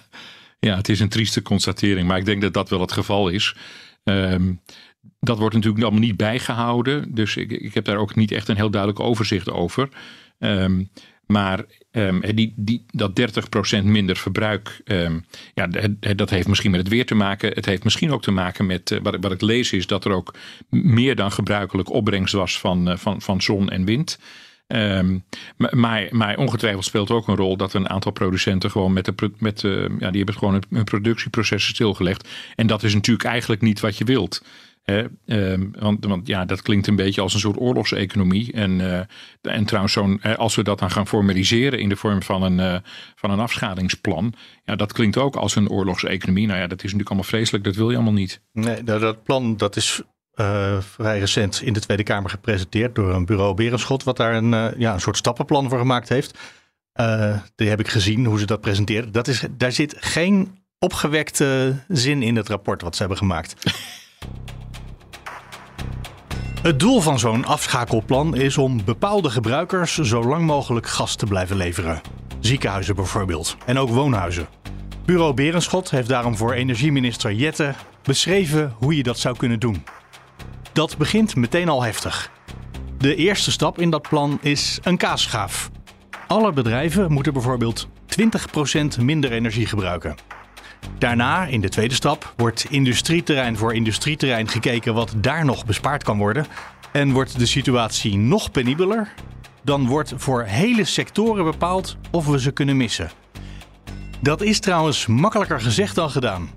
ja, 0.59 0.77
het 0.77 0.89
is 0.89 1.01
een 1.01 1.09
trieste 1.09 1.43
constatering, 1.43 2.09
maar 2.09 2.19
ik 2.19 2.25
denk 2.25 2.43
dat 2.43 2.55
dat 2.55 2.69
wel 2.69 2.81
het 2.81 2.93
geval 2.93 3.29
is. 3.29 3.57
Um, 4.03 4.61
dat 5.21 5.39
wordt 5.39 5.55
natuurlijk 5.55 5.83
allemaal 5.83 6.01
niet 6.01 6.17
bijgehouden, 6.17 7.15
dus 7.15 7.37
ik, 7.37 7.51
ik 7.51 7.75
heb 7.75 7.85
daar 7.85 7.97
ook 7.97 8.15
niet 8.15 8.31
echt 8.31 8.49
een 8.49 8.57
heel 8.57 8.71
duidelijk 8.71 9.01
overzicht 9.01 9.51
over. 9.51 9.89
Um, 10.39 10.91
maar 11.27 11.65
um, 11.93 12.21
die, 12.35 12.53
die, 12.57 12.85
dat 12.91 13.21
30% 13.81 13.85
minder 13.85 14.17
verbruik, 14.17 14.81
um, 14.85 15.25
ja, 15.55 15.67
dat 16.15 16.31
heeft 16.31 16.49
misschien 16.49 16.71
met 16.71 16.81
het 16.81 16.89
weer 16.89 17.07
te 17.07 17.15
maken. 17.15 17.53
Het 17.53 17.67
heeft 17.67 17.85
misschien 17.85 18.13
ook 18.13 18.23
te 18.23 18.31
maken 18.31 18.67
met, 18.67 18.91
uh, 18.91 18.99
wat, 19.03 19.17
wat 19.21 19.33
ik 19.33 19.41
lees 19.41 19.73
is 19.73 19.87
dat 19.87 20.05
er 20.05 20.13
ook 20.13 20.35
meer 20.69 21.17
dan 21.17 21.33
gebruikelijk 21.33 21.91
opbrengst 21.91 22.35
was 22.35 22.59
van, 22.59 22.91
uh, 22.91 22.97
van, 22.97 23.23
van 23.23 23.43
zon 23.43 23.71
en 23.71 23.85
wind. 23.85 24.19
Um, 24.69 25.25
maar, 25.71 26.09
maar 26.11 26.37
ongetwijfeld 26.37 26.85
speelt 26.85 27.11
ook 27.11 27.29
een 27.29 27.37
rol 27.37 27.57
dat 27.57 27.75
een 27.75 27.89
aantal 27.89 28.13
producenten 28.13 28.71
gewoon 28.71 28.93
met 28.93 29.05
de, 29.05 29.31
met, 29.39 29.63
uh, 29.63 29.73
ja, 29.99 30.09
die 30.11 30.17
hebben 30.17 30.35
gewoon 30.35 30.63
hun 30.71 30.85
productieprocessen 30.85 31.75
stilgelegd. 31.75 32.29
En 32.55 32.67
dat 32.67 32.83
is 32.83 32.95
natuurlijk 32.95 33.29
eigenlijk 33.29 33.63
niet 33.63 33.81
wat 33.81 33.99
je 33.99 34.05
wilt. 34.05 34.43
Um, 34.87 35.71
want, 35.79 36.05
want, 36.05 36.27
ja, 36.27 36.45
dat 36.45 36.63
klinkt 36.63 36.87
een 36.87 36.97
beetje 36.97 37.21
als 37.21 37.35
een 37.35 37.41
soort 37.41 37.61
oorlogseconomie. 37.61 38.53
En, 38.53 38.71
uh, 38.81 39.01
en 39.41 39.65
trouwens, 39.65 39.93
zo'n, 39.93 40.23
als 40.23 40.55
we 40.55 40.63
dat 40.63 40.79
dan 40.79 40.91
gaan 40.91 41.07
formaliseren 41.07 41.79
in 41.79 41.89
de 41.89 41.97
vorm 41.97 42.23
van 42.23 42.43
een, 42.43 42.59
uh, 42.59 42.79
van 43.15 43.31
een 43.31 43.39
afschadingsplan. 43.41 44.35
Ja, 44.65 44.77
dat 44.77 44.93
klinkt 44.93 45.17
ook 45.17 45.37
als 45.37 45.57
een 45.57 45.69
oorlogseconomie. 45.69 46.47
Nou 46.47 46.59
ja, 46.59 46.67
dat 46.67 46.79
is 46.79 46.83
natuurlijk 46.83 47.09
allemaal 47.09 47.29
vreselijk. 47.29 47.65
Dat 47.65 47.75
wil 47.75 47.91
je 47.91 47.97
allemaal 47.97 48.13
niet. 48.13 48.41
Nee, 48.53 48.85
dat, 48.85 49.01
dat 49.01 49.23
plan 49.23 49.57
dat 49.57 49.77
is 49.77 50.03
uh, 50.35 50.81
vrij 50.81 51.19
recent 51.19 51.63
in 51.63 51.73
de 51.73 51.81
Tweede 51.81 52.03
Kamer 52.03 52.31
gepresenteerd 52.31 52.95
door 52.95 53.15
een 53.15 53.27
bureau 53.27 53.55
Berenschot, 53.55 54.05
wat 54.05 54.17
daar 54.17 54.35
een, 54.35 54.53
uh, 54.53 54.67
ja, 54.79 54.95
een 54.95 55.01
soort 55.01 55.17
stappenplan 55.17 55.69
voor 55.69 55.79
gemaakt 55.79 56.09
heeft. 56.09 56.39
Die 57.55 57.69
heb 57.69 57.81
ik 57.81 57.89
gezien, 57.89 58.25
hoe 58.25 58.39
ze 58.39 58.47
dat 58.47 58.61
presenteren. 58.61 59.13
Dat 59.13 59.29
is, 59.29 59.45
daar 59.51 59.73
zit 59.73 59.97
geen 59.99 60.59
opgewekte 60.79 61.77
zin 61.89 62.23
in 62.23 62.37
het 62.37 62.49
rapport 62.49 62.83
wat 62.83 62.95
ze 62.95 63.01
hebben 63.01 63.19
gemaakt. 63.19 63.55
Het 66.67 66.81
doel 66.81 67.01
van 67.01 67.19
zo'n 67.19 67.45
afschakelplan 67.45 68.37
is 68.37 68.59
om 68.59 68.85
bepaalde 68.85 69.31
gebruikers 69.31 69.95
zo 69.95 70.25
lang 70.25 70.47
mogelijk 70.47 70.87
gas 70.87 71.17
te 71.17 71.27
blijven 71.27 71.57
leveren. 71.57 72.01
Ziekenhuizen 72.41 72.95
bijvoorbeeld, 72.95 73.57
en 73.67 73.79
ook 73.79 73.89
woonhuizen. 73.89 74.47
Bureau 75.05 75.35
Berenschot 75.35 75.91
heeft 75.91 76.09
daarom 76.09 76.37
voor 76.37 76.53
energieminister 76.53 77.33
Jette 77.33 77.75
beschreven 78.03 78.75
hoe 78.79 78.97
je 78.97 79.03
dat 79.03 79.19
zou 79.19 79.37
kunnen 79.37 79.61
doen. 79.61 79.85
Dat 80.73 80.97
begint 80.97 81.37
meteen 81.37 81.69
al 81.69 81.83
heftig. 81.83 82.31
De 82.99 83.15
eerste 83.15 83.51
stap 83.51 83.81
in 83.81 83.91
dat 83.91 84.09
plan 84.09 84.39
is 84.43 84.79
een 84.83 84.97
kaasschaaf. 84.97 85.71
Alle 86.27 86.53
bedrijven 86.53 87.13
moeten 87.13 87.33
bijvoorbeeld 87.33 87.89
20% 88.99 89.01
minder 89.01 89.33
energie 89.33 89.67
gebruiken. 89.67 90.15
Daarna, 90.99 91.47
in 91.47 91.61
de 91.61 91.69
tweede 91.69 91.95
stap, 91.95 92.35
wordt 92.37 92.67
industrieterrein 92.71 93.57
voor 93.57 93.75
industrieterrein 93.75 94.49
gekeken 94.49 94.95
wat 94.95 95.15
daar 95.17 95.45
nog 95.45 95.65
bespaard 95.65 96.03
kan 96.03 96.19
worden. 96.19 96.47
En 96.93 97.13
wordt 97.13 97.39
de 97.39 97.47
situatie 97.47 98.17
nog 98.17 98.51
penibeler, 98.51 99.15
dan 99.63 99.87
wordt 99.87 100.13
voor 100.17 100.43
hele 100.43 100.85
sectoren 100.85 101.45
bepaald 101.45 101.97
of 102.11 102.27
we 102.27 102.41
ze 102.41 102.51
kunnen 102.51 102.77
missen. 102.77 103.11
Dat 104.21 104.43
is 104.43 104.61
trouwens 104.61 105.07
makkelijker 105.07 105.61
gezegd 105.61 105.95
dan 105.95 106.11
gedaan. 106.11 106.51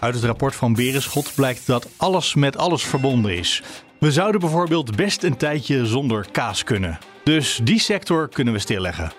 Uit 0.00 0.14
het 0.14 0.24
rapport 0.24 0.54
van 0.54 0.74
Berenschot 0.74 1.32
blijkt 1.34 1.66
dat 1.66 1.88
alles 1.96 2.34
met 2.34 2.56
alles 2.56 2.84
verbonden 2.84 3.36
is. 3.38 3.62
We 3.98 4.12
zouden 4.12 4.40
bijvoorbeeld 4.40 4.96
best 4.96 5.22
een 5.22 5.36
tijdje 5.36 5.86
zonder 5.86 6.26
kaas 6.32 6.64
kunnen. 6.64 6.98
Dus 7.24 7.60
die 7.62 7.80
sector 7.80 8.28
kunnen 8.28 8.52
we 8.52 8.58
stilleggen. 8.58 9.12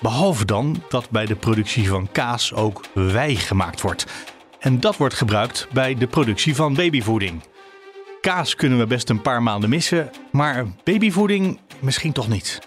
Behalve 0.00 0.44
dan 0.44 0.82
dat 0.88 1.10
bij 1.10 1.26
de 1.26 1.36
productie 1.36 1.88
van 1.88 2.08
kaas 2.12 2.54
ook 2.54 2.84
wei 2.94 3.36
gemaakt 3.36 3.80
wordt. 3.80 4.06
En 4.58 4.80
dat 4.80 4.96
wordt 4.96 5.14
gebruikt 5.14 5.66
bij 5.72 5.94
de 5.94 6.06
productie 6.06 6.54
van 6.54 6.74
babyvoeding. 6.74 7.42
Kaas 8.20 8.54
kunnen 8.54 8.78
we 8.78 8.86
best 8.86 9.08
een 9.08 9.22
paar 9.22 9.42
maanden 9.42 9.70
missen, 9.70 10.10
maar 10.32 10.66
babyvoeding 10.84 11.60
misschien 11.80 12.12
toch 12.12 12.28
niet. 12.28 12.58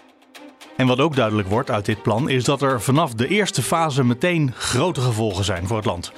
En 0.76 0.86
wat 0.86 1.00
ook 1.00 1.16
duidelijk 1.16 1.48
wordt 1.48 1.70
uit 1.70 1.84
dit 1.84 2.02
plan 2.02 2.28
is 2.28 2.44
dat 2.44 2.62
er 2.62 2.82
vanaf 2.82 3.14
de 3.14 3.28
eerste 3.28 3.62
fase 3.62 4.04
meteen 4.04 4.52
grote 4.56 5.00
gevolgen 5.00 5.44
zijn 5.44 5.66
voor 5.66 5.76
het 5.76 5.86
land. 5.86 6.12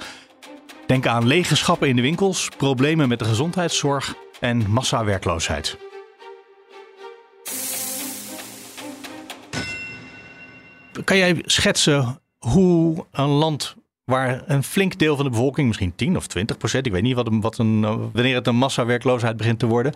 Denk 0.87 1.07
aan 1.07 1.26
lege 1.26 1.57
schappen 1.57 1.88
in 1.88 1.97
de 1.97 2.02
winkels, 2.02 2.49
problemen 2.57 3.09
met 3.09 3.19
de 3.19 3.25
gezondheidszorg 3.25 4.14
en 4.40 4.71
massawerkloosheid. 4.71 5.79
Kan 11.11 11.19
jij 11.19 11.43
schetsen 11.45 12.21
hoe 12.38 13.07
een 13.11 13.29
land 13.29 13.76
waar 14.05 14.43
een 14.47 14.62
flink 14.62 14.99
deel 14.99 15.17
van 15.17 15.25
de 15.25 15.31
bevolking, 15.31 15.67
misschien 15.67 15.95
10 15.95 16.17
of 16.17 16.26
20 16.26 16.57
procent, 16.57 16.87
ik 16.87 16.93
weet 16.93 17.02
niet 17.02 17.14
wat 17.14 17.26
een, 17.26 17.40
wat 17.40 17.59
een, 17.59 17.81
wanneer 18.12 18.35
het 18.35 18.47
een 18.47 18.57
massawerkloosheid 18.57 19.37
begint 19.37 19.59
te 19.59 19.67
worden, 19.67 19.93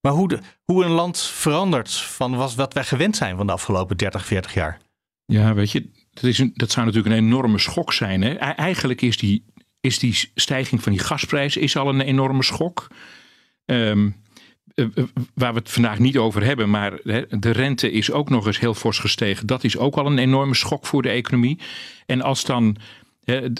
maar 0.00 0.12
hoe, 0.12 0.38
hoe 0.64 0.84
een 0.84 0.90
land 0.90 1.20
verandert 1.20 1.92
van 1.92 2.36
wat, 2.36 2.54
wat 2.54 2.72
wij 2.72 2.84
gewend 2.84 3.16
zijn 3.16 3.36
van 3.36 3.46
de 3.46 3.52
afgelopen 3.52 3.96
30, 3.96 4.26
40 4.26 4.54
jaar? 4.54 4.80
Ja, 5.24 5.54
weet 5.54 5.70
je, 5.70 5.90
dat, 6.10 6.24
is 6.24 6.38
een, 6.38 6.50
dat 6.54 6.70
zou 6.70 6.86
natuurlijk 6.86 7.14
een 7.14 7.24
enorme 7.24 7.58
schok 7.58 7.92
zijn. 7.92 8.22
Hè? 8.22 8.34
Eigenlijk 8.34 9.02
is 9.02 9.16
die 9.16 9.44
is 9.80 9.98
die 9.98 10.30
stijging 10.34 10.82
van 10.82 10.92
die 10.92 11.00
gasprijs 11.00 11.56
is 11.56 11.76
al 11.76 11.88
een 11.88 12.00
enorme 12.00 12.42
schok. 12.42 12.86
Um, 13.64 14.16
waar 15.34 15.52
we 15.52 15.58
het 15.58 15.70
vandaag 15.70 15.98
niet 15.98 16.16
over 16.16 16.44
hebben, 16.44 16.70
maar 16.70 16.92
de 17.30 17.50
rente 17.50 17.90
is 17.90 18.10
ook 18.10 18.30
nog 18.30 18.46
eens 18.46 18.60
heel 18.60 18.74
fors 18.74 18.98
gestegen. 18.98 19.46
Dat 19.46 19.64
is 19.64 19.76
ook 19.76 19.96
al 19.96 20.06
een 20.06 20.18
enorme 20.18 20.54
schok 20.54 20.86
voor 20.86 21.02
de 21.02 21.08
economie. 21.08 21.58
En 22.06 22.22
als 22.22 22.44
dan 22.44 22.76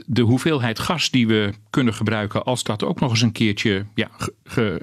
de 0.07 0.23
hoeveelheid 0.23 0.79
gas 0.79 1.11
die 1.11 1.27
we 1.27 1.53
kunnen 1.71 1.95
gebruiken, 1.95 2.45
als 2.45 2.63
dat 2.63 2.85
ook 2.85 3.01
nog 3.01 3.11
eens 3.11 3.23
een 3.23 3.33
keertje 3.33 3.85
ja, 3.95 4.11
ge, 4.45 4.81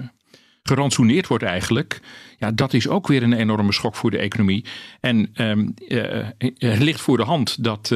gerantsoeneerd 0.63 1.27
wordt 1.27 1.43
eigenlijk, 1.43 1.99
ja, 2.37 2.51
dat 2.51 2.73
is 2.73 2.87
ook 2.87 3.07
weer 3.07 3.23
een 3.23 3.33
enorme 3.33 3.71
schok 3.71 3.95
voor 3.95 4.11
de 4.11 4.17
economie. 4.17 4.65
En 4.99 5.29
um, 5.35 5.73
uh, 5.87 6.27
het 6.57 6.79
ligt 6.79 7.01
voor 7.01 7.17
de 7.17 7.23
hand 7.23 7.63
dat. 7.63 7.93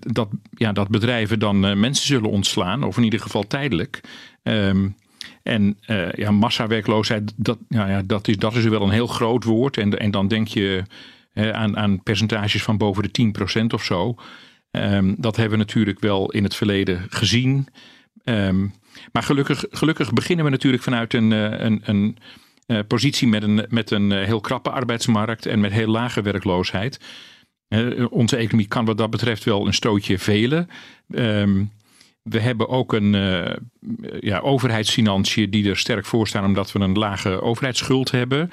Dat, 0.00 0.28
ja, 0.50 0.72
dat 0.72 0.88
bedrijven 0.88 1.38
dan 1.38 1.80
mensen 1.80 2.06
zullen 2.06 2.30
ontslaan, 2.30 2.84
of 2.84 2.96
in 2.96 3.02
ieder 3.02 3.20
geval 3.20 3.46
tijdelijk. 3.46 4.00
Um, 4.42 4.96
en 5.42 5.78
uh, 5.86 6.12
ja, 6.12 6.30
massawerkloosheid, 6.30 7.32
dat, 7.36 7.58
nou 7.68 7.90
ja, 7.90 8.02
dat, 8.02 8.28
is, 8.28 8.36
dat 8.36 8.54
is 8.54 8.64
wel 8.64 8.82
een 8.82 8.90
heel 8.90 9.06
groot 9.06 9.44
woord. 9.44 9.76
En, 9.76 9.98
en 9.98 10.10
dan 10.10 10.28
denk 10.28 10.48
je 10.48 10.82
aan, 11.34 11.76
aan 11.76 12.02
percentages 12.02 12.62
van 12.62 12.76
boven 12.76 13.02
de 13.02 13.32
10% 13.62 13.66
of 13.74 13.84
zo. 13.84 14.14
Um, 14.70 15.14
dat 15.18 15.36
hebben 15.36 15.58
we 15.58 15.64
natuurlijk 15.64 16.00
wel 16.00 16.30
in 16.30 16.44
het 16.44 16.54
verleden 16.54 17.06
gezien. 17.08 17.66
Um, 18.24 18.72
maar 19.12 19.22
gelukkig, 19.22 19.64
gelukkig 19.70 20.12
beginnen 20.12 20.44
we 20.44 20.50
natuurlijk 20.50 20.82
vanuit 20.82 21.14
een, 21.14 21.30
een, 21.30 21.82
een 21.84 22.16
positie 22.86 23.28
met 23.28 23.42
een, 23.42 23.66
met 23.68 23.90
een 23.90 24.10
heel 24.10 24.40
krappe 24.40 24.70
arbeidsmarkt 24.70 25.46
en 25.46 25.60
met 25.60 25.72
heel 25.72 25.88
lage 25.88 26.22
werkloosheid 26.22 27.00
onze 28.10 28.36
economie 28.36 28.68
kan 28.68 28.84
wat 28.84 28.98
dat 28.98 29.10
betreft 29.10 29.44
wel 29.44 29.66
een 29.66 29.74
stootje 29.74 30.18
velen. 30.18 30.68
Um, 31.08 31.70
we 32.22 32.40
hebben 32.40 32.68
ook 32.68 32.92
een 32.92 33.14
uh, 33.14 33.56
ja, 34.20 34.38
overheidsfinanciën 34.38 35.50
die 35.50 35.68
er 35.68 35.76
sterk 35.76 36.06
voor 36.06 36.28
staan 36.28 36.44
omdat 36.44 36.72
we 36.72 36.78
een 36.78 36.98
lage 36.98 37.40
overheidsschuld 37.42 38.10
hebben. 38.10 38.50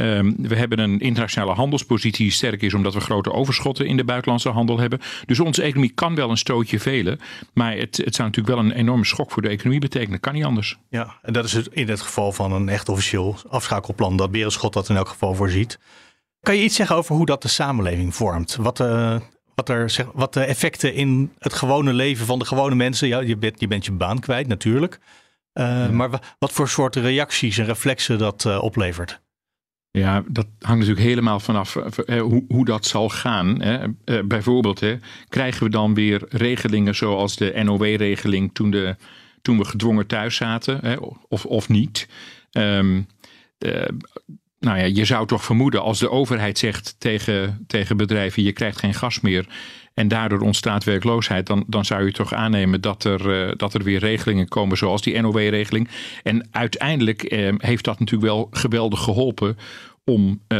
Um, 0.00 0.34
we 0.38 0.56
hebben 0.56 0.78
een 0.78 1.00
internationale 1.00 1.52
handelspositie 1.52 2.24
die 2.24 2.32
sterk 2.32 2.62
is 2.62 2.74
omdat 2.74 2.94
we 2.94 3.00
grote 3.00 3.32
overschotten 3.32 3.86
in 3.86 3.96
de 3.96 4.04
buitenlandse 4.04 4.48
handel 4.48 4.78
hebben. 4.78 5.00
Dus 5.26 5.40
onze 5.40 5.62
economie 5.62 5.92
kan 5.94 6.14
wel 6.14 6.30
een 6.30 6.36
stootje 6.36 6.80
velen. 6.80 7.18
Maar 7.52 7.76
het, 7.76 7.96
het 7.96 8.14
zou 8.14 8.28
natuurlijk 8.28 8.56
wel 8.56 8.64
een 8.64 8.72
enorme 8.72 9.04
schok 9.04 9.30
voor 9.30 9.42
de 9.42 9.48
economie 9.48 9.80
betekenen. 9.80 10.12
Dat 10.12 10.20
kan 10.20 10.32
niet 10.32 10.44
anders. 10.44 10.78
Ja, 10.88 11.18
en 11.22 11.32
dat 11.32 11.44
is 11.44 11.52
het 11.52 11.66
in 11.66 11.88
het 11.88 12.00
geval 12.00 12.32
van 12.32 12.52
een 12.52 12.68
echt 12.68 12.88
officieel 12.88 13.36
afschakelplan 13.48 14.16
dat 14.16 14.30
Berenschot 14.30 14.72
dat 14.72 14.88
in 14.88 14.96
elk 14.96 15.08
geval 15.08 15.34
voorziet. 15.34 15.78
Kan 16.40 16.56
je 16.56 16.62
iets 16.62 16.76
zeggen 16.76 16.96
over 16.96 17.14
hoe 17.14 17.26
dat 17.26 17.42
de 17.42 17.48
samenleving 17.48 18.14
vormt? 18.14 18.56
Wat, 18.56 18.80
uh, 18.80 19.16
wat, 19.58 19.68
er, 19.68 19.90
zeg, 19.90 20.06
wat 20.14 20.32
de 20.32 20.44
effecten 20.44 20.94
in 20.94 21.32
het 21.38 21.52
gewone 21.52 21.92
leven 21.92 22.26
van 22.26 22.38
de 22.38 22.44
gewone 22.44 22.74
mensen. 22.74 23.08
Ja, 23.08 23.20
je, 23.20 23.36
bent, 23.36 23.60
je 23.60 23.66
bent 23.66 23.84
je 23.84 23.92
baan 23.92 24.20
kwijt 24.20 24.46
natuurlijk. 24.46 24.98
Uh, 25.54 25.88
Maar 25.90 26.36
wat 26.38 26.52
voor 26.52 26.68
soort 26.68 26.96
reacties 26.96 27.58
en 27.58 27.64
reflexen 27.64 28.18
dat 28.18 28.44
uh, 28.44 28.62
oplevert? 28.62 29.20
Ja, 29.90 30.24
dat 30.28 30.46
hangt 30.58 30.78
natuurlijk 30.78 31.06
helemaal 31.06 31.40
vanaf 31.40 31.76
eh, 31.76 32.20
hoe, 32.20 32.44
hoe 32.48 32.64
dat 32.64 32.86
zal 32.86 33.08
gaan. 33.08 33.60
Hè. 33.62 33.86
Bijvoorbeeld, 34.24 34.80
hè, 34.80 34.96
krijgen 35.28 35.64
we 35.64 35.70
dan 35.70 35.94
weer 35.94 36.22
regelingen 36.28 36.94
zoals 36.94 37.36
de 37.36 37.60
NOW-regeling 37.64 38.50
toen, 38.52 38.70
de, 38.70 38.96
toen 39.42 39.58
we 39.58 39.64
gedwongen 39.64 40.06
thuis 40.06 40.36
zaten, 40.36 40.78
hè, 40.82 40.96
of, 41.28 41.44
of 41.44 41.68
niet? 41.68 42.08
Um, 42.52 43.06
uh, 43.58 43.82
nou 44.60 44.78
ja, 44.78 44.84
je 44.84 45.04
zou 45.04 45.26
toch 45.26 45.44
vermoeden 45.44 45.82
als 45.82 45.98
de 45.98 46.10
overheid 46.10 46.58
zegt 46.58 46.94
tegen, 46.98 47.64
tegen 47.66 47.96
bedrijven: 47.96 48.42
je 48.42 48.52
krijgt 48.52 48.78
geen 48.78 48.94
gas 48.94 49.20
meer. 49.20 49.46
En 49.94 50.08
daardoor 50.08 50.40
ontstaat 50.40 50.84
werkloosheid. 50.84 51.46
Dan, 51.46 51.64
dan 51.66 51.84
zou 51.84 52.04
je 52.04 52.12
toch 52.12 52.32
aannemen 52.32 52.80
dat 52.80 53.04
er, 53.04 53.48
uh, 53.48 53.52
dat 53.56 53.74
er 53.74 53.82
weer 53.82 53.98
regelingen 53.98 54.48
komen, 54.48 54.76
zoals 54.76 55.02
die 55.02 55.20
NOW-regeling. 55.20 55.88
En 56.22 56.48
uiteindelijk 56.50 57.22
eh, 57.22 57.54
heeft 57.56 57.84
dat 57.84 57.98
natuurlijk 57.98 58.32
wel 58.32 58.48
geweldig 58.50 59.02
geholpen 59.02 59.56
om, 60.04 60.40
uh, 60.48 60.58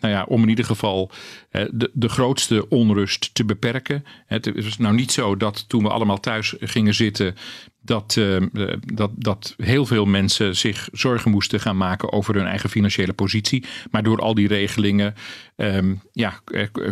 nou 0.00 0.14
ja, 0.14 0.24
om 0.28 0.42
in 0.42 0.48
ieder 0.48 0.64
geval 0.64 1.10
de, 1.50 1.90
de 1.92 2.08
grootste 2.08 2.68
onrust 2.68 3.34
te 3.34 3.44
beperken. 3.44 4.04
Het 4.26 4.46
is 4.46 4.76
nou 4.76 4.94
niet 4.94 5.12
zo 5.12 5.36
dat 5.36 5.68
toen 5.68 5.82
we 5.82 5.88
allemaal 5.88 6.20
thuis 6.20 6.54
gingen 6.58 6.94
zitten, 6.94 7.34
dat, 7.84 8.16
uh, 8.18 8.42
dat, 8.94 9.10
dat 9.14 9.54
heel 9.56 9.86
veel 9.86 10.04
mensen 10.04 10.56
zich 10.56 10.88
zorgen 10.92 11.30
moesten 11.30 11.60
gaan 11.60 11.76
maken 11.76 12.12
over 12.12 12.34
hun 12.34 12.46
eigen 12.46 12.70
financiële 12.70 13.12
positie. 13.12 13.64
Maar 13.90 14.02
door 14.02 14.18
al 14.18 14.34
die 14.34 14.48
regelingen 14.48 15.14
um, 15.56 16.00
ja, 16.12 16.40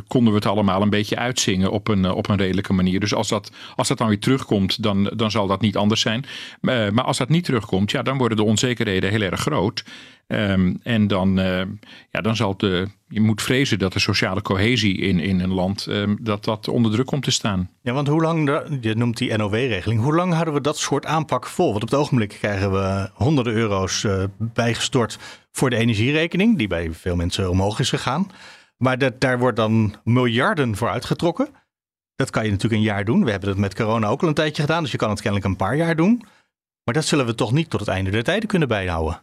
konden 0.07 0.33
we 0.33 0.39
het 0.39 0.47
allemaal 0.47 0.83
een 0.83 0.91
beetje 0.91 1.17
uitzingen 1.17 1.71
op 1.71 1.89
een, 1.89 2.11
op 2.11 2.29
een 2.29 2.37
redelijke 2.37 2.73
manier. 2.73 3.01
Dus 3.01 3.15
als 3.15 3.29
dat, 3.29 3.53
als 3.77 3.89
dat 3.89 3.99
dan 3.99 4.09
weer 4.09 4.19
terugkomt, 4.19 4.83
dan, 4.83 5.13
dan 5.17 5.31
zal 5.31 5.47
dat 5.47 5.61
niet 5.61 5.77
anders 5.77 6.01
zijn. 6.01 6.25
maar 6.61 7.03
als 7.05 7.19
dat 7.19 7.29
niet 7.29 7.45
terugkomt, 7.45 7.91
ja, 7.91 8.03
dan 8.03 8.19
worden 8.19 8.37
de 8.37 8.45
onzekerheden 8.45 9.11
heel 9.11 9.21
erg 9.21 9.41
groot. 9.41 9.85
Um, 10.27 10.81
en 10.83 11.07
dan, 11.07 11.35
ja, 12.11 12.21
dan 12.21 12.37
zal 12.37 12.57
de, 12.57 12.89
je 13.13 13.21
moet 13.21 13.43
vrezen 13.43 13.79
dat 13.79 13.93
de 13.93 13.99
sociale 13.99 14.43
cohesie 14.43 14.97
in, 14.99 15.19
in 15.19 15.41
een 15.41 15.53
land 15.53 15.87
um, 15.87 16.19
dat 16.21 16.45
dat 16.45 16.69
onder 16.69 16.93
druk 16.93 17.07
komt 17.07 17.23
te 17.23 17.31
staan. 17.31 17.71
Ja, 17.83 17.93
want 17.93 18.09
hoe 18.09 18.23
lang, 18.23 18.61
je 18.81 18.95
noemt 18.95 19.17
die 19.17 19.37
NOW-regeling, 19.37 20.01
hoe 20.01 20.15
lang 20.15 20.33
houden 20.33 20.55
we 20.55 20.61
dat 20.61 20.79
soort 20.79 21.07
aanpak 21.07 21.47
vol? 21.47 21.71
Want 21.71 21.83
op 21.83 21.91
het 21.91 21.99
ogenblik 21.99 22.29
krijgen 22.29 22.73
we 22.73 23.11
honderden 23.15 23.53
euro's 23.53 24.03
uh, 24.03 24.25
bijgestort 24.39 25.19
voor 25.51 25.71
de 25.71 25.77
energierekening, 25.77 26.59
die 26.59 26.67
bij 26.67 26.93
veel 26.93 27.17
mensen 27.17 27.51
omhoog 27.51 27.79
is 27.79 27.89
gegaan. 27.89 28.31
Maar 28.77 28.99
dat, 28.99 29.21
daar 29.21 29.39
wordt 29.39 29.57
dan 29.57 29.95
miljarden 30.05 30.77
voor 30.77 30.89
uitgetrokken. 30.89 31.49
Dat 32.17 32.31
kan 32.31 32.45
je 32.45 32.51
natuurlijk 32.51 32.81
een 32.81 32.89
jaar 32.89 33.05
doen. 33.05 33.25
We 33.25 33.31
hebben 33.31 33.49
dat 33.49 33.59
met 33.59 33.75
corona 33.75 34.07
ook 34.09 34.23
al 34.23 34.29
een 34.29 34.35
tijdje 34.35 34.63
gedaan, 34.63 34.83
dus 34.83 34.93
je 34.93 34.99
kan 34.99 35.11
het 35.11 35.21
kennelijk 35.21 35.49
een 35.49 35.57
paar 35.57 35.77
jaar 35.77 35.97
doen. 35.97 36.23
Maar 36.85 36.95
dat 36.95 37.05
zullen 37.05 37.27
we 37.27 37.35
toch 37.35 37.53
niet 37.53 37.71
tot 37.71 37.81
het 37.81 37.89
einde 37.89 38.11
der 38.11 38.23
tijden 38.23 38.49
kunnen 38.49 38.69
bijhouden 38.69 39.23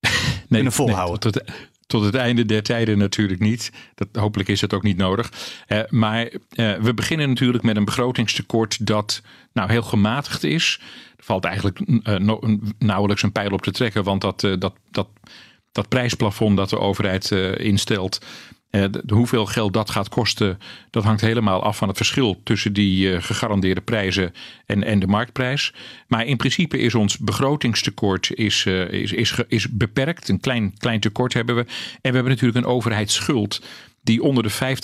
nee, 0.00 0.46
kunnen 0.48 0.72
volhouden. 0.72 1.18
Nee, 1.20 1.32
tot, 1.32 1.34
het, 1.34 1.70
tot, 1.88 2.04
het, 2.04 2.14
einde 2.14 2.44
der 2.44 2.62
tijden 2.62 2.98
natuurlijk 2.98 3.40
niet. 3.40 3.72
Dat, 3.94 4.08
hopelijk 4.12 4.48
is 4.48 4.60
het 4.60 4.74
ook 4.74 4.82
niet 4.82 4.96
nodig. 4.96 5.32
Uh, 5.68 5.80
maar 5.88 6.24
uh, 6.24 6.74
we 6.76 6.94
beginnen 6.94 7.28
natuurlijk 7.28 7.64
met 7.64 7.76
een 7.76 7.84
begrotingstekort 7.84 8.86
dat 8.86 9.22
nou 9.52 9.70
heel 9.70 9.82
gematigd 9.82 10.44
is. 10.44 10.80
Er 11.16 11.24
valt 11.24 11.44
eigenlijk 11.44 11.86
no, 12.18 12.40
nauwelijks 12.78 13.22
een 13.22 13.32
pijl 13.32 13.50
op 13.50 13.62
te 13.62 13.70
trekken, 13.70 14.04
want 14.04 14.20
dat, 14.20 14.40
dat, 14.40 14.74
dat, 14.90 15.08
dat 15.72 15.88
prijsplafond 15.88 16.56
dat 16.56 16.70
de 16.70 16.78
overheid 16.78 17.30
instelt. 17.56 18.20
De, 18.70 19.02
hoeveel 19.08 19.46
geld 19.46 19.72
dat 19.72 19.90
gaat 19.90 20.08
kosten, 20.08 20.58
dat 20.90 21.04
hangt 21.04 21.20
helemaal 21.20 21.62
af 21.62 21.76
van 21.76 21.88
het 21.88 21.96
verschil 21.96 22.40
tussen 22.42 22.72
die 22.72 23.10
uh, 23.10 23.22
gegarandeerde 23.22 23.80
prijzen 23.80 24.32
en, 24.66 24.84
en 24.84 24.98
de 24.98 25.06
marktprijs. 25.06 25.74
Maar 26.06 26.26
in 26.26 26.36
principe 26.36 26.78
is 26.78 26.94
ons 26.94 27.18
begrotingstekort 27.18 28.30
is, 28.34 28.64
uh, 28.64 28.90
is, 28.90 29.12
is, 29.12 29.34
is 29.48 29.68
beperkt. 29.68 30.28
Een 30.28 30.40
klein, 30.40 30.78
klein 30.78 31.00
tekort 31.00 31.32
hebben 31.32 31.54
we. 31.54 31.60
En 31.60 31.68
we 32.00 32.14
hebben 32.14 32.28
natuurlijk 32.28 32.58
een 32.58 32.72
overheidsschuld 32.72 33.60
die 34.02 34.22
onder 34.22 34.42
de 34.42 34.76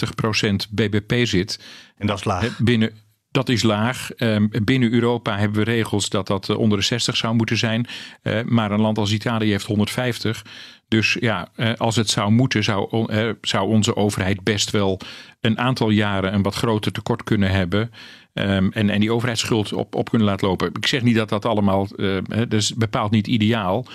50% 0.69 0.71
BBP 0.71 1.27
zit. 1.27 1.61
En 1.97 2.07
dat 2.07 2.19
is 2.19 2.25
laag. 2.25 2.59
Binnen, 2.59 2.93
dat 3.35 3.49
is 3.49 3.63
laag. 3.63 4.11
Um, 4.17 4.51
binnen 4.65 4.93
Europa 4.93 5.39
hebben 5.39 5.65
we 5.65 5.71
regels 5.71 6.09
dat 6.09 6.27
dat 6.27 6.49
onder 6.57 6.79
de 6.79 6.85
60 6.85 7.17
zou 7.17 7.35
moeten 7.35 7.57
zijn. 7.57 7.87
Uh, 8.23 8.43
maar 8.43 8.71
een 8.71 8.81
land 8.81 8.99
als 8.99 9.13
Italië 9.13 9.51
heeft 9.51 9.67
150. 9.67 10.45
Dus 10.89 11.17
ja, 11.21 11.49
uh, 11.57 11.75
als 11.77 11.97
het 11.97 12.11
zou 12.11 12.31
moeten, 12.31 12.65
zou, 12.65 13.07
zou 13.41 13.69
onze 13.69 13.97
overheid 13.97 14.43
best 14.43 14.71
wel 14.71 15.01
een 15.41 15.59
aantal 15.59 15.91
jaren 15.91 16.35
een 16.35 16.43
wat 16.43 16.55
groter 16.55 16.93
tekort 16.93 17.25
kunnen 17.25 17.51
hebben. 17.51 17.91
Um, 18.33 18.73
en, 18.73 18.91
en 18.91 19.01
die 19.01 19.13
overheidsschuld 19.13 19.73
op, 19.73 19.95
op 19.95 20.11
kunnen 20.11 20.29
laten 20.29 20.49
lopen. 20.49 20.71
Ik 20.73 20.87
zeg 20.87 21.03
niet 21.03 21.17
dat 21.17 21.29
dat 21.29 21.45
allemaal, 21.45 21.89
dat 22.27 22.53
is 22.53 22.75
bepaald 22.75 23.11
niet 23.11 23.27
ideaal. 23.27 23.87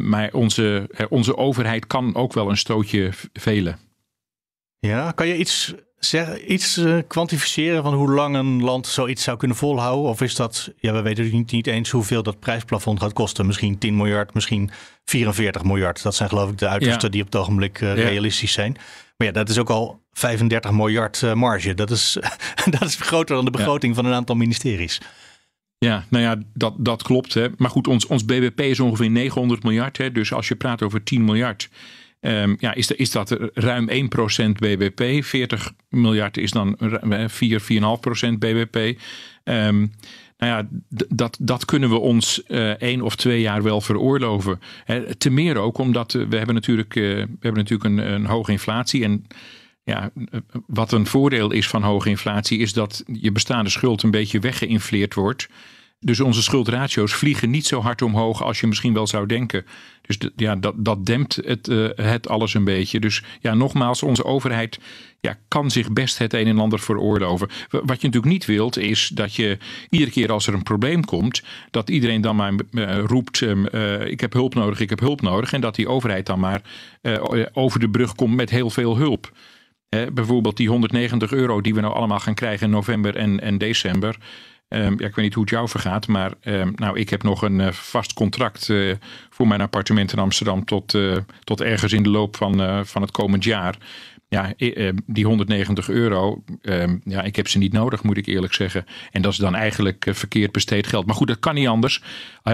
Maar 0.00 0.32
onze, 0.32 0.90
onze 1.08 1.36
overheid 1.36 1.86
kan 1.86 2.14
ook 2.14 2.32
wel 2.32 2.50
een 2.50 2.56
stootje 2.56 3.10
velen. 3.32 3.78
Ja, 4.78 5.10
kan 5.12 5.28
je 5.28 5.36
iets 5.36 5.74
zeg, 6.08 6.44
iets 6.44 6.78
uh, 6.78 6.98
kwantificeren 7.06 7.82
van 7.82 7.94
hoe 7.94 8.10
lang 8.10 8.36
een 8.36 8.62
land 8.62 8.86
zoiets 8.86 9.22
zou 9.22 9.36
kunnen 9.36 9.56
volhouden? 9.56 10.10
Of 10.10 10.20
is 10.20 10.34
dat, 10.34 10.72
ja, 10.78 10.92
we 10.92 11.02
weten 11.02 11.30
niet, 11.30 11.52
niet 11.52 11.66
eens 11.66 11.90
hoeveel 11.90 12.22
dat 12.22 12.40
prijsplafond 12.40 13.00
gaat 13.00 13.12
kosten. 13.12 13.46
Misschien 13.46 13.78
10 13.78 13.96
miljard, 13.96 14.34
misschien 14.34 14.70
44 15.04 15.64
miljard. 15.64 16.02
Dat 16.02 16.14
zijn 16.14 16.28
geloof 16.28 16.50
ik 16.50 16.58
de 16.58 16.68
uitersten 16.68 17.02
ja. 17.02 17.08
die 17.08 17.20
op 17.20 17.26
het 17.26 17.36
ogenblik 17.36 17.80
uh, 17.80 17.96
ja. 17.96 18.02
realistisch 18.02 18.52
zijn. 18.52 18.76
Maar 19.16 19.26
ja, 19.26 19.32
dat 19.32 19.48
is 19.48 19.58
ook 19.58 19.70
al 19.70 20.00
35 20.12 20.70
miljard 20.70 21.22
uh, 21.22 21.32
marge. 21.32 21.74
Dat 21.74 21.90
is, 21.90 22.16
dat 22.78 22.82
is 22.82 22.96
groter 22.96 23.36
dan 23.36 23.44
de 23.44 23.50
begroting 23.50 23.94
ja. 23.94 24.00
van 24.00 24.10
een 24.10 24.16
aantal 24.16 24.36
ministeries. 24.36 25.00
Ja, 25.78 26.04
nou 26.08 26.24
ja, 26.24 26.36
dat, 26.54 26.74
dat 26.78 27.02
klopt. 27.02 27.34
Hè. 27.34 27.48
Maar 27.56 27.70
goed, 27.70 27.88
ons, 27.88 28.06
ons 28.06 28.24
BBP 28.24 28.60
is 28.60 28.80
ongeveer 28.80 29.10
900 29.10 29.62
miljard. 29.62 29.98
Hè. 29.98 30.12
Dus 30.12 30.32
als 30.32 30.48
je 30.48 30.56
praat 30.56 30.82
over 30.82 31.02
10 31.02 31.24
miljard 31.24 31.68
Um, 32.26 32.56
ja, 32.58 32.74
is, 32.74 32.90
is 32.90 33.10
dat 33.10 33.36
ruim 33.54 33.88
1% 33.88 33.92
BBP. 34.52 35.24
40 35.24 35.72
miljard 35.88 36.36
is 36.36 36.50
dan 36.50 36.76
4, 37.26 37.62
4,5% 37.62 38.38
BBP. 38.38 38.98
Nou 40.38 40.52
ja, 40.52 40.68
dat, 41.08 41.36
dat 41.40 41.64
kunnen 41.64 41.90
we 41.90 41.98
ons 41.98 42.42
uh, 42.48 42.70
één 42.70 43.02
of 43.02 43.16
twee 43.16 43.40
jaar 43.40 43.62
wel 43.62 43.80
veroorloven. 43.80 44.60
He, 44.84 45.14
te 45.14 45.30
meer 45.30 45.56
ook 45.56 45.78
omdat 45.78 46.12
we 46.12 46.36
hebben 46.36 46.54
natuurlijk, 46.54 46.94
uh, 46.94 47.02
we 47.14 47.36
hebben 47.40 47.62
natuurlijk 47.62 47.84
een, 47.84 48.12
een 48.12 48.26
hoge 48.26 48.52
inflatie. 48.52 49.04
En 49.04 49.26
ja, 49.82 50.10
wat 50.66 50.92
een 50.92 51.06
voordeel 51.06 51.50
is 51.50 51.68
van 51.68 51.82
hoge 51.82 52.08
inflatie, 52.08 52.58
is 52.58 52.72
dat 52.72 53.04
je 53.12 53.32
bestaande 53.32 53.70
schuld 53.70 54.02
een 54.02 54.10
beetje 54.10 54.40
weggeïnfleerd 54.40 55.14
wordt. 55.14 55.48
Dus 55.98 56.20
onze 56.20 56.42
schuldratio's 56.42 57.14
vliegen 57.14 57.50
niet 57.50 57.66
zo 57.66 57.80
hard 57.80 58.02
omhoog 58.02 58.42
als 58.42 58.60
je 58.60 58.66
misschien 58.66 58.92
wel 58.92 59.06
zou 59.06 59.26
denken. 59.26 59.64
Dus 60.02 60.18
ja, 60.36 60.56
dat, 60.56 60.74
dat 60.76 61.06
dempt 61.06 61.36
het, 61.44 61.68
uh, 61.68 61.88
het 61.94 62.28
alles 62.28 62.54
een 62.54 62.64
beetje. 62.64 63.00
Dus 63.00 63.22
ja, 63.40 63.54
nogmaals, 63.54 64.02
onze 64.02 64.24
overheid 64.24 64.78
ja, 65.20 65.38
kan 65.48 65.70
zich 65.70 65.92
best 65.92 66.18
het 66.18 66.32
een 66.32 66.46
en 66.46 66.58
ander 66.58 66.78
veroorloven. 66.78 67.48
Wat 67.70 68.00
je 68.00 68.06
natuurlijk 68.06 68.32
niet 68.32 68.44
wilt, 68.44 68.78
is 68.78 69.08
dat 69.08 69.34
je 69.34 69.58
iedere 69.90 70.10
keer 70.10 70.32
als 70.32 70.46
er 70.46 70.54
een 70.54 70.62
probleem 70.62 71.04
komt, 71.04 71.42
dat 71.70 71.90
iedereen 71.90 72.20
dan 72.20 72.36
maar 72.36 72.52
uh, 72.70 73.04
roept: 73.04 73.40
uh, 73.40 74.06
ik 74.06 74.20
heb 74.20 74.32
hulp 74.32 74.54
nodig, 74.54 74.80
ik 74.80 74.90
heb 74.90 75.00
hulp 75.00 75.20
nodig. 75.20 75.52
En 75.52 75.60
dat 75.60 75.74
die 75.74 75.88
overheid 75.88 76.26
dan 76.26 76.40
maar 76.40 76.62
over 77.52 77.80
de 77.80 77.90
brug 77.90 78.14
komt 78.14 78.34
met 78.34 78.50
heel 78.50 78.70
veel 78.70 78.96
hulp. 78.96 79.32
bijvoorbeeld 80.12 80.56
die 80.56 80.68
190 80.68 81.32
euro 81.32 81.60
die 81.60 81.74
we 81.74 81.80
nou 81.80 81.94
allemaal 81.94 82.20
gaan 82.20 82.34
krijgen 82.34 82.66
in 82.66 82.72
november 82.72 83.16
en, 83.16 83.40
en 83.40 83.58
december. 83.58 84.16
Um, 84.68 84.98
ja, 84.98 85.06
ik 85.06 85.14
weet 85.14 85.24
niet 85.24 85.34
hoe 85.34 85.42
het 85.42 85.52
jou 85.52 85.68
vergaat, 85.68 86.06
maar 86.06 86.32
um, 86.44 86.72
nou, 86.76 86.98
ik 86.98 87.10
heb 87.10 87.22
nog 87.22 87.42
een 87.42 87.58
uh, 87.58 87.68
vast 87.72 88.12
contract 88.12 88.68
uh, 88.68 88.94
voor 89.30 89.48
mijn 89.48 89.60
appartement 89.60 90.12
in 90.12 90.18
Amsterdam 90.18 90.64
tot, 90.64 90.94
uh, 90.94 91.16
tot 91.44 91.60
ergens 91.60 91.92
in 91.92 92.02
de 92.02 92.08
loop 92.08 92.36
van, 92.36 92.86
van 92.86 93.02
het 93.02 93.10
komend 93.10 93.44
jaar. 93.44 93.76
Ja, 94.28 94.54
die 95.06 95.26
190 95.26 95.88
euro, 95.88 96.42
ja, 97.04 97.22
ik 97.22 97.36
heb 97.36 97.48
ze 97.48 97.58
niet 97.58 97.72
nodig, 97.72 98.02
moet 98.02 98.16
ik 98.16 98.26
eerlijk 98.26 98.54
zeggen. 98.54 98.84
En 99.10 99.22
dat 99.22 99.32
is 99.32 99.38
dan 99.38 99.54
eigenlijk 99.54 100.06
verkeerd 100.10 100.52
besteed 100.52 100.86
geld. 100.86 101.06
Maar 101.06 101.14
goed, 101.14 101.28
dat 101.28 101.38
kan 101.38 101.54
niet 101.54 101.68
anders. 101.68 102.02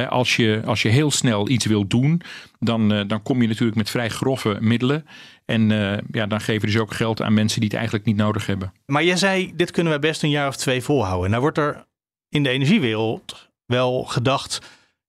als, 0.08 0.36
je, 0.36 0.62
als 0.64 0.82
je 0.82 0.88
heel 0.88 1.10
snel 1.10 1.48
iets 1.48 1.66
wil 1.66 1.86
doen, 1.86 2.22
dan, 2.58 2.88
dan 3.06 3.22
kom 3.22 3.42
je 3.42 3.48
natuurlijk 3.48 3.76
met 3.76 3.90
vrij 3.90 4.08
grove 4.08 4.56
middelen. 4.60 5.06
En 5.44 5.68
ja, 6.10 6.26
dan 6.26 6.40
geven 6.40 6.66
dus 6.66 6.78
ook 6.78 6.94
geld 6.94 7.22
aan 7.22 7.34
mensen 7.34 7.60
die 7.60 7.68
het 7.68 7.78
eigenlijk 7.78 8.06
niet 8.06 8.16
nodig 8.16 8.46
hebben. 8.46 8.72
Maar 8.86 9.04
jij 9.04 9.16
zei, 9.16 9.52
dit 9.56 9.70
kunnen 9.70 9.92
we 9.92 9.98
best 9.98 10.22
een 10.22 10.30
jaar 10.30 10.48
of 10.48 10.56
twee 10.56 10.82
volhouden. 10.82 11.30
Nou 11.30 11.42
wordt 11.42 11.58
er 11.58 11.84
in 12.32 12.42
de 12.42 12.48
energiewereld 12.48 13.50
wel 13.66 14.04
gedacht 14.04 14.60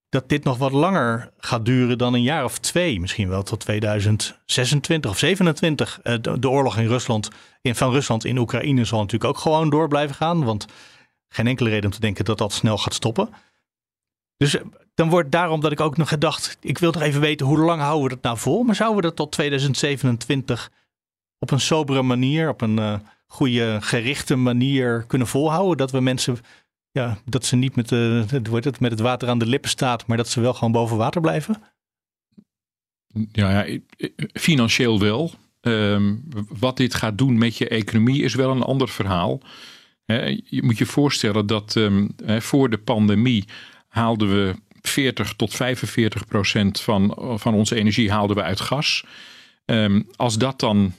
dat 0.10 0.30
dit 0.30 0.44
nog 0.44 0.58
wat 0.58 0.72
langer 0.72 1.32
gaat 1.38 1.66
duren 1.66 1.98
dan 1.98 2.14
een 2.14 2.22
jaar 2.22 2.44
of 2.44 2.58
twee. 2.58 3.00
Misschien 3.00 3.30
wel 3.30 3.44
tot 3.44 3.60
2026 3.60 5.12
of 5.12 5.18
27. 5.18 6.00
Eh, 6.02 6.16
de, 6.22 6.50
oorlog 6.50 6.78
in 6.78 6.88
Rusland, 6.88 7.30
in, 7.62 7.76
van 7.76 7.92
Rusland 7.92 8.26
in 8.26 8.38
Oekraïne 8.38 8.86
zal 8.86 9.00
natuurlijk 9.00 9.32
ook 9.32 9.38
gewoon 9.38 9.70
door 9.70 9.88
blijven 9.88 10.16
gaan. 10.16 10.44
Want 10.44 10.66
geen 11.28 11.48
enkele 11.48 11.70
reden 11.70 11.86
om 11.86 11.92
te 11.92 12.00
denken 12.00 12.26
dat 12.26 12.38
dat 12.38 12.54
snel 12.54 12.78
gaat 12.78 12.94
stoppen. 12.94 13.30
Dus 14.38 14.58
eh, 14.58 14.64
dan 14.94 15.10
wordt 15.10 15.32
daarom 15.32 15.60
dat 15.60 15.72
ik 15.72 15.80
ook 15.80 15.98
nog 15.98 16.10
gedacht, 16.10 16.58
ik 16.62 16.78
wil 16.78 16.92
toch 16.92 17.02
even 17.02 17.22
weten 17.22 17.46
hoe 17.46 17.58
lang 17.58 17.82
houden 17.82 18.04
we 18.04 18.10
dat 18.10 18.24
nou 18.24 18.38
vol? 18.38 18.64
Maar 18.64 18.76
zouden 18.76 19.02
we 19.02 19.08
dat 19.08 19.16
tot 19.16 19.32
2027 19.32 20.72
op 21.40 21.52
een 21.52 21.60
sobere 21.60 22.02
manier, 22.02 22.50
op 22.50 22.62
een 22.62 22.78
uh, 22.78 22.96
goede 23.28 23.78
gerichte 23.82 24.36
manier 24.36 25.04
kunnen 25.08 25.28
volhouden? 25.28 25.78
Dat 25.78 25.92
we 25.92 26.00
mensen, 26.00 26.38
ja, 26.94 27.18
dat 27.26 27.46
ze 27.46 27.56
niet 27.56 27.76
met, 27.76 27.90
de, 27.90 28.26
het, 28.28 28.80
met 28.80 28.92
het 28.92 29.00
water 29.00 29.30
aan 29.30 29.38
de 29.38 29.46
lippen 29.46 29.70
staat, 29.70 30.08
maar 30.08 30.18
dat 30.18 30.30
ze 30.30 30.42
wel 30.42 30.54
gewoon 30.54 30.72
boven 30.72 30.98
water 30.98 31.22
blijven? 31.22 31.64
Ja, 33.32 33.66
ja 33.66 33.80
financieel 34.34 35.00
wel. 35.00 35.32
Ehm, 35.62 36.16
wat 36.60 36.78
dit 36.78 36.94
gaat 36.94 37.18
doen 37.18 37.38
met 37.38 37.58
je 37.58 37.68
economie 37.68 38.24
is 38.24 38.36
wel 38.36 38.52
een 38.52 38.62
ander 38.62 38.90
verhaal. 38.90 39.42
je 40.46 40.64
moet 40.64 40.78
je 40.78 40.86
voorstellen 40.86 41.46
dat 41.46 41.76
um, 41.76 42.16
voor 42.26 42.70
de 42.70 42.78
pandemie 42.78 43.46
haalden 43.88 44.30
we 44.30 44.56
40 44.82 45.34
tot 45.34 45.54
45 45.54 46.26
procent 46.26 46.80
van, 46.80 47.18
van 47.40 47.54
onze 47.54 47.76
energie 47.76 48.12
haalden 48.12 48.36
we 48.36 48.44
uit 48.44 48.60
gas. 48.60 49.06
Um, 49.66 50.08
als 50.16 50.38
dat 50.38 50.60
dan 50.60 50.94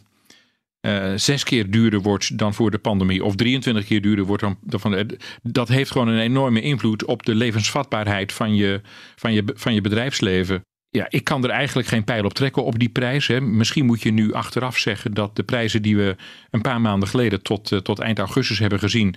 uh, 0.87 1.13
zes 1.17 1.45
keer 1.45 1.71
duurder 1.71 2.01
wordt 2.01 2.39
dan 2.39 2.55
voor 2.55 2.71
de 2.71 2.79
pandemie, 2.79 3.25
of 3.25 3.37
23 3.37 3.87
keer 3.87 4.03
duurder 4.03 4.25
wordt 4.25 4.43
dan, 4.43 4.57
van 4.67 5.11
dat 5.43 5.69
heeft 5.69 5.91
gewoon 5.91 6.09
een 6.09 6.21
enorme 6.21 6.61
invloed 6.61 7.05
op 7.05 7.23
de 7.23 7.35
levensvatbaarheid 7.35 8.33
van 8.33 8.55
je, 8.55 8.81
van 9.17 9.33
je, 9.33 9.45
van 9.55 9.75
je 9.75 9.81
bedrijfsleven. 9.81 10.65
Ja, 10.89 11.07
ik 11.09 11.25
kan 11.25 11.45
er 11.45 11.51
eigenlijk 11.51 11.89
geen 11.89 12.05
pijl 12.05 12.25
op 12.25 12.35
trekken 12.35 12.65
op 12.65 12.79
die 12.79 12.89
prijs. 12.89 13.27
Hè. 13.27 13.41
Misschien 13.41 13.87
moet 13.87 14.03
je 14.03 14.13
nu 14.13 14.33
achteraf 14.33 14.79
zeggen 14.79 15.15
dat 15.15 15.37
de 15.37 15.43
prijzen 15.43 15.83
die 15.83 15.97
we 15.97 16.17
een 16.51 16.61
paar 16.61 16.81
maanden 16.81 17.09
geleden 17.09 17.43
tot, 17.43 17.71
uh, 17.71 17.79
tot 17.79 17.99
eind 17.99 18.19
augustus 18.19 18.59
hebben 18.59 18.79
gezien, 18.79 19.15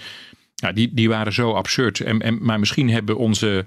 ja, 0.56 0.71
die, 0.71 0.93
die 0.93 1.10
waren 1.10 1.34
zo 1.34 1.53
absurd. 1.53 1.99
En, 1.99 2.21
en, 2.21 2.38
maar 2.41 2.60
misschien 2.60 2.89
hebben 2.89 3.17
onze 3.17 3.65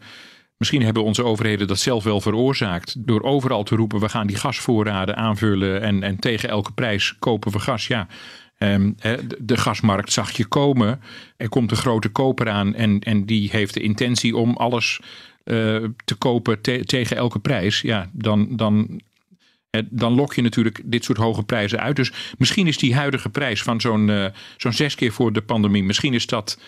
Misschien 0.61 0.83
hebben 0.83 1.05
onze 1.05 1.25
overheden 1.25 1.67
dat 1.67 1.79
zelf 1.79 2.05
wel 2.05 2.21
veroorzaakt. 2.21 2.95
Door 3.07 3.23
overal 3.23 3.63
te 3.63 3.77
roepen: 3.77 4.01
we 4.01 4.09
gaan 4.09 4.27
die 4.27 4.37
gasvoorraden 4.37 5.17
aanvullen. 5.17 5.83
En, 5.83 6.03
en 6.03 6.19
tegen 6.19 6.49
elke 6.49 6.73
prijs 6.73 7.15
kopen 7.19 7.53
we 7.53 7.59
gas. 7.59 7.87
Ja, 7.87 8.07
um, 8.59 8.95
de 9.39 9.57
gasmarkt 9.57 10.13
zag 10.13 10.31
je 10.31 10.45
komen. 10.45 11.01
Er 11.37 11.49
komt 11.49 11.71
een 11.71 11.77
grote 11.77 12.09
koper 12.09 12.49
aan. 12.49 12.75
En, 12.75 12.99
en 13.01 13.27
die 13.27 13.49
heeft 13.51 13.75
de 13.75 13.81
intentie 13.81 14.37
om 14.37 14.57
alles 14.57 15.01
uh, 15.45 15.85
te 16.05 16.15
kopen 16.19 16.61
te, 16.61 16.85
tegen 16.85 17.17
elke 17.17 17.39
prijs. 17.39 17.81
Ja, 17.81 18.11
dan, 18.13 18.57
dan 18.57 19.01
dan 19.91 20.13
lok 20.13 20.35
je 20.35 20.43
natuurlijk 20.43 20.81
dit 20.85 21.05
soort 21.05 21.19
hoge 21.19 21.43
prijzen 21.43 21.81
uit. 21.81 21.97
Dus 21.97 22.13
misschien 22.39 22.67
is 22.67 22.79
die 22.79 22.95
huidige 22.95 23.29
prijs 23.29 23.63
van 23.63 23.81
zo'n 23.81 24.09
uh, 24.09 24.27
zo'n 24.57 24.73
zes 24.73 24.95
keer 24.95 25.13
voor 25.13 25.33
de 25.33 25.43
pandemie, 25.43 25.85
misschien 25.85 26.15
is 26.15 26.27
dat 26.27 26.59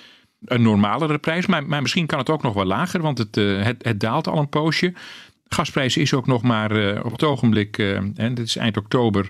een 0.44 0.62
normalere 0.62 1.18
prijs. 1.18 1.46
Maar, 1.46 1.83
misschien 1.83 2.07
kan 2.07 2.18
het 2.18 2.31
ook 2.31 2.42
nog 2.42 2.55
wel 2.55 2.64
lager, 2.64 3.00
want 3.00 3.18
het, 3.18 3.37
uh, 3.37 3.62
het, 3.62 3.85
het, 3.85 4.00
daalt 4.00 4.28
al 4.28 4.38
een 4.38 4.48
poosje. 4.48 4.92
Gasprijs 5.48 5.96
is 5.96 6.14
ook 6.14 6.26
nog 6.26 6.42
maar 6.42 6.76
uh, 6.76 7.05
op 7.05 7.12
het 7.12 7.22
ogenblik, 7.22 7.78
en 7.78 8.35
dit 8.35 8.38
is 8.38 8.57
eind 8.57 8.76
oktober, 8.76 9.28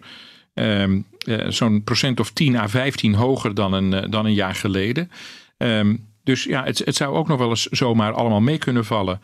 ehm, 0.55 1.01
zo'n 1.48 1.85
procent 1.85 2.20
of 2.20 2.31
10 2.31 2.57
à 2.57 2.68
15 2.68 3.14
hoger 3.14 3.55
dan 3.55 3.72
een, 3.72 4.11
dan 4.11 4.25
een 4.25 4.35
jaar 4.35 4.55
geleden. 4.55 5.11
Um, 5.57 6.07
dus 6.25 6.44
ja, 6.44 6.64
het, 6.64 6.79
het 6.79 6.96
zou 6.96 7.14
ook 7.14 7.29
nog 7.29 7.38
wel 7.38 7.48
eens 7.48 7.66
zomaar 7.66 8.12
allemaal 8.12 8.40
mee 8.40 8.59
kunnen 8.59 8.85
vallen. 8.85 9.20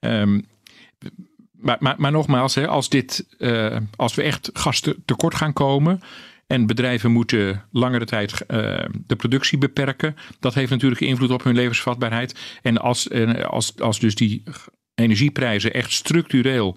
Maar, 0.00 1.76
maar, 1.78 1.94
maar, 1.98 2.12
nogmaals, 2.12 2.54
hè, 2.54 2.68
als, 2.68 2.88
dit, 2.88 3.26
als 3.96 4.14
we 4.14 4.22
echt 4.22 4.50
gas 4.52 4.82
tekort 5.04 5.34
gaan 5.34 5.52
komen, 5.52 6.00
en 6.48 6.66
bedrijven 6.66 7.10
moeten 7.10 7.64
langere 7.70 8.04
tijd 8.04 8.32
uh, 8.32 8.38
de 9.06 9.16
productie 9.16 9.58
beperken. 9.58 10.16
Dat 10.40 10.54
heeft 10.54 10.70
natuurlijk 10.70 11.00
invloed 11.00 11.30
op 11.30 11.44
hun 11.44 11.54
levensvatbaarheid. 11.54 12.58
En 12.62 12.78
als, 12.78 13.08
uh, 13.08 13.44
als, 13.44 13.80
als 13.80 14.00
dus 14.00 14.14
die 14.14 14.42
energieprijzen 14.94 15.74
echt 15.74 15.92
structureel 15.92 16.76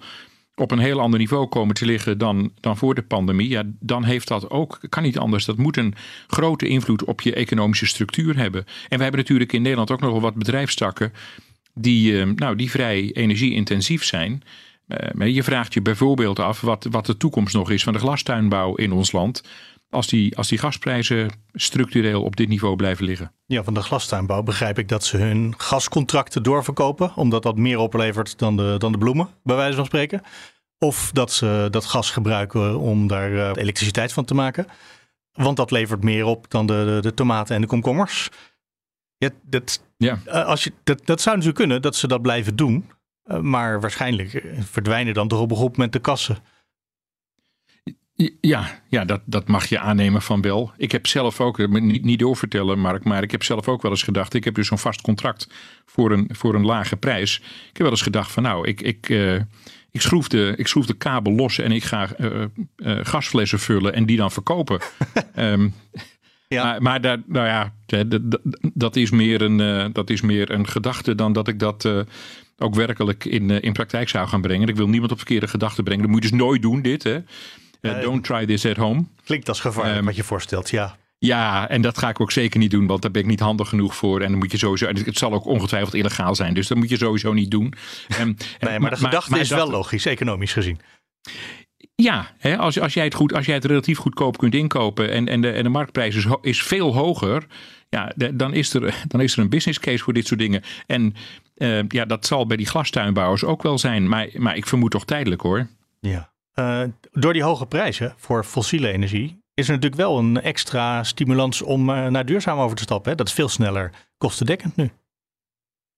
op 0.55 0.71
een 0.71 0.79
heel 0.79 0.99
ander 0.99 1.19
niveau 1.19 1.47
komen 1.47 1.75
te 1.75 1.85
liggen 1.85 2.17
dan, 2.17 2.51
dan 2.59 2.77
voor 2.77 2.95
de 2.95 3.01
pandemie, 3.01 3.49
ja, 3.49 3.63
dan 3.79 4.03
heeft 4.03 4.27
dat 4.27 4.49
ook, 4.49 4.79
kan 4.89 5.03
niet 5.03 5.17
anders, 5.17 5.45
dat 5.45 5.57
moet 5.57 5.77
een 5.77 5.93
grote 6.27 6.67
invloed 6.67 7.03
op 7.03 7.21
je 7.21 7.33
economische 7.33 7.85
structuur 7.85 8.37
hebben. 8.37 8.65
En 8.89 8.97
we 8.97 9.03
hebben 9.03 9.21
natuurlijk 9.21 9.53
in 9.53 9.61
Nederland 9.61 9.91
ook 9.91 10.01
nog 10.01 10.11
wel 10.11 10.21
wat 10.21 10.35
bedrijfstakken 10.35 11.13
die, 11.73 12.11
uh, 12.11 12.25
nou, 12.35 12.55
die 12.55 12.69
vrij 12.69 13.11
energie-intensief 13.13 14.03
zijn. 14.03 14.43
Uh, 15.15 15.33
je 15.33 15.43
vraagt 15.43 15.73
je 15.73 15.81
bijvoorbeeld 15.81 16.39
af 16.39 16.61
wat, 16.61 16.87
wat 16.89 17.05
de 17.05 17.17
toekomst 17.17 17.53
nog 17.53 17.71
is 17.71 17.83
van 17.83 17.93
de 17.93 17.99
glastuinbouw 17.99 18.75
in 18.75 18.91
ons 18.91 19.11
land. 19.11 19.43
Als 19.89 20.07
die, 20.07 20.37
als 20.37 20.47
die 20.47 20.57
gasprijzen 20.57 21.29
structureel 21.53 22.23
op 22.23 22.35
dit 22.35 22.47
niveau 22.47 22.75
blijven 22.75 23.05
liggen. 23.05 23.33
Ja, 23.45 23.63
van 23.63 23.73
de 23.73 23.81
glastuinbouw 23.81 24.43
begrijp 24.43 24.79
ik 24.79 24.87
dat 24.87 25.03
ze 25.03 25.17
hun 25.17 25.53
gascontracten 25.57 26.43
doorverkopen. 26.43 27.15
Omdat 27.15 27.43
dat 27.43 27.57
meer 27.57 27.77
oplevert 27.77 28.39
dan 28.39 28.57
de, 28.57 28.75
dan 28.77 28.91
de 28.91 28.97
bloemen, 28.97 29.29
bij 29.43 29.55
wijze 29.55 29.75
van 29.75 29.85
spreken. 29.85 30.21
Of 30.77 31.11
dat 31.13 31.31
ze 31.31 31.67
dat 31.71 31.85
gas 31.85 32.11
gebruiken 32.11 32.79
om 32.79 33.07
daar 33.07 33.31
uh, 33.31 33.51
elektriciteit 33.53 34.13
van 34.13 34.25
te 34.25 34.33
maken. 34.33 34.67
Want 35.31 35.57
dat 35.57 35.71
levert 35.71 36.03
meer 36.03 36.25
op 36.25 36.49
dan 36.49 36.65
de, 36.65 36.83
de, 36.85 36.99
de 37.01 37.13
tomaten 37.13 37.55
en 37.55 37.61
de 37.61 37.67
komkommers. 37.67 38.29
Ja, 39.17 39.29
dat, 39.43 39.83
ja. 39.97 40.19
Uh, 40.27 40.45
als 40.45 40.63
je, 40.63 40.73
dat, 40.83 41.05
dat 41.05 41.21
zou 41.21 41.35
natuurlijk 41.35 41.63
kunnen 41.63 41.81
dat 41.81 41.95
ze 41.95 42.07
dat 42.07 42.21
blijven 42.21 42.55
doen. 42.55 42.89
Uh, 43.31 43.39
maar 43.39 43.81
waarschijnlijk 43.81 44.43
verdwijnen 44.59 45.13
dan 45.13 45.27
toch 45.27 45.39
op 45.39 45.49
een 45.49 45.55
gegeven 45.55 45.73
moment 45.75 45.93
de 45.93 45.99
kassen. 45.99 46.37
Ja, 48.41 48.81
ja 48.89 49.05
dat, 49.05 49.21
dat 49.25 49.47
mag 49.47 49.65
je 49.65 49.79
aannemen 49.79 50.21
van 50.21 50.41
wel. 50.41 50.71
Ik 50.77 50.91
heb 50.91 51.07
zelf 51.07 51.41
ook, 51.41 51.67
niet, 51.67 52.03
niet 52.03 52.19
doorvertellen 52.19 52.79
Mark, 52.79 53.03
maar 53.03 53.23
ik 53.23 53.31
heb 53.31 53.43
zelf 53.43 53.67
ook 53.67 53.81
wel 53.81 53.91
eens 53.91 54.03
gedacht, 54.03 54.33
ik 54.33 54.43
heb 54.43 54.55
dus 54.55 54.67
zo'n 54.67 54.77
vast 54.77 55.01
contract 55.01 55.47
voor 55.85 56.11
een, 56.11 56.29
voor 56.31 56.55
een 56.55 56.65
lage 56.65 56.97
prijs. 56.97 57.37
Ik 57.39 57.45
heb 57.73 57.81
wel 57.81 57.89
eens 57.89 58.01
gedacht 58.01 58.31
van 58.31 58.43
nou, 58.43 58.67
ik, 58.67 58.81
ik, 58.81 59.09
uh, 59.09 59.35
ik, 59.91 60.01
schroef, 60.01 60.27
de, 60.27 60.53
ik 60.57 60.67
schroef 60.67 60.85
de 60.85 60.93
kabel 60.93 61.33
los 61.33 61.59
en 61.59 61.71
ik 61.71 61.83
ga 61.83 62.09
uh, 62.19 62.43
uh, 62.77 62.99
gasflessen 63.01 63.59
vullen 63.59 63.93
en 63.93 64.05
die 64.05 64.17
dan 64.17 64.31
verkopen. 64.31 64.79
um, 65.35 65.73
ja. 66.47 66.63
Maar, 66.63 66.81
maar 66.81 67.01
daar, 67.01 67.21
nou 67.25 67.47
ja, 67.47 67.73
dat, 68.05 68.39
dat, 68.73 68.95
is 68.95 69.09
meer 69.09 69.41
een, 69.41 69.93
dat 69.93 70.09
is 70.09 70.21
meer 70.21 70.51
een 70.51 70.67
gedachte 70.67 71.15
dan 71.15 71.33
dat 71.33 71.47
ik 71.47 71.59
dat 71.59 72.05
ook 72.61 72.75
werkelijk 72.75 73.25
in, 73.25 73.49
in 73.49 73.73
praktijk 73.73 74.09
zou 74.09 74.27
gaan 74.27 74.41
brengen. 74.41 74.67
Ik 74.67 74.75
wil 74.75 74.87
niemand 74.87 75.11
op 75.11 75.17
verkeerde 75.17 75.47
gedachten 75.47 75.83
brengen. 75.83 76.01
Dat 76.01 76.11
moet 76.11 76.23
je 76.23 76.29
dus 76.29 76.39
nooit 76.39 76.61
doen, 76.61 76.81
dit. 76.81 77.03
Hè. 77.03 77.19
Uh, 77.81 78.01
don't 78.01 78.23
try 78.23 78.45
this 78.45 78.65
at 78.65 78.77
home. 78.77 79.05
Klinkt 79.23 79.49
als 79.49 79.59
gevaarlijk 79.59 79.99
um, 79.99 80.05
wat 80.05 80.15
je 80.15 80.23
voorstelt, 80.23 80.69
ja. 80.69 80.97
Ja, 81.17 81.69
en 81.69 81.81
dat 81.81 81.97
ga 81.97 82.09
ik 82.09 82.19
ook 82.19 82.31
zeker 82.31 82.59
niet 82.59 82.71
doen, 82.71 82.87
want 82.87 83.01
daar 83.01 83.11
ben 83.11 83.21
ik 83.21 83.27
niet 83.27 83.39
handig 83.39 83.69
genoeg 83.69 83.95
voor. 83.95 84.21
En 84.21 84.29
dan 84.29 84.37
moet 84.37 84.51
je 84.51 84.57
sowieso, 84.57 84.87
het 84.87 85.17
zal 85.17 85.33
ook 85.33 85.45
ongetwijfeld 85.45 85.93
illegaal 85.93 86.35
zijn, 86.35 86.53
dus 86.53 86.67
dat 86.67 86.77
moet 86.77 86.89
je 86.89 86.97
sowieso 86.97 87.33
niet 87.33 87.51
doen. 87.51 87.73
Um, 88.19 88.37
nee, 88.59 88.79
maar 88.79 88.89
de 88.89 88.95
gedachte 88.95 89.39
is 89.39 89.49
wel 89.49 89.69
logisch, 89.69 90.05
economisch 90.05 90.53
gezien. 90.53 90.79
Ja, 91.95 92.35
hè, 92.37 92.57
als, 92.57 92.79
als, 92.79 92.93
jij 92.93 93.03
het 93.03 93.13
goed, 93.13 93.33
als 93.33 93.45
jij 93.45 93.55
het 93.55 93.65
relatief 93.65 93.97
goedkoop 93.97 94.37
kunt 94.37 94.55
inkopen 94.55 95.11
en, 95.11 95.27
en, 95.27 95.41
de, 95.41 95.51
en 95.51 95.63
de 95.63 95.69
marktprijs 95.69 96.15
is, 96.15 96.25
is 96.41 96.63
veel 96.63 96.93
hoger, 96.93 97.45
ja, 97.89 98.11
de, 98.15 98.35
dan, 98.35 98.53
is 98.53 98.73
er, 98.73 98.95
dan 99.07 99.21
is 99.21 99.33
er 99.33 99.39
een 99.39 99.49
business 99.49 99.79
case 99.79 100.03
voor 100.03 100.13
dit 100.13 100.27
soort 100.27 100.39
dingen. 100.39 100.61
En 100.87 101.15
uh, 101.61 101.83
ja, 101.87 102.05
dat 102.05 102.25
zal 102.25 102.45
bij 102.45 102.57
die 102.57 102.65
glastuinbouwers 102.65 103.43
ook 103.43 103.63
wel 103.63 103.77
zijn, 103.77 104.09
maar, 104.09 104.27
maar 104.33 104.55
ik 104.55 104.67
vermoed 104.67 104.91
toch 104.91 105.05
tijdelijk 105.05 105.41
hoor. 105.41 105.67
Ja. 105.99 106.31
Uh, 106.55 106.83
door 107.11 107.33
die 107.33 107.43
hoge 107.43 107.65
prijzen 107.65 108.13
voor 108.17 108.43
fossiele 108.43 108.91
energie 108.91 109.43
is 109.53 109.67
er 109.67 109.73
natuurlijk 109.73 110.01
wel 110.01 110.17
een 110.17 110.41
extra 110.41 111.03
stimulans 111.03 111.61
om 111.61 111.89
uh, 111.89 112.07
naar 112.07 112.25
duurzaam 112.25 112.59
over 112.59 112.75
te 112.75 112.83
stappen. 112.83 113.11
Hè? 113.11 113.17
Dat 113.17 113.27
is 113.27 113.33
veel 113.33 113.49
sneller 113.49 113.91
kostendekkend 114.17 114.75
nu. 114.75 114.91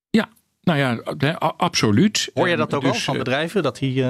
Ja, 0.10 0.30
nou 0.62 0.80
ja, 0.80 1.34
absoluut. 1.58 2.32
Hoor 2.34 2.50
je 2.50 2.56
dat 2.56 2.74
ook 2.74 2.82
dus, 2.82 2.92
al 2.92 3.00
van 3.00 3.18
bedrijven? 3.18 3.64
Dat 3.64 3.78
die, 3.78 4.06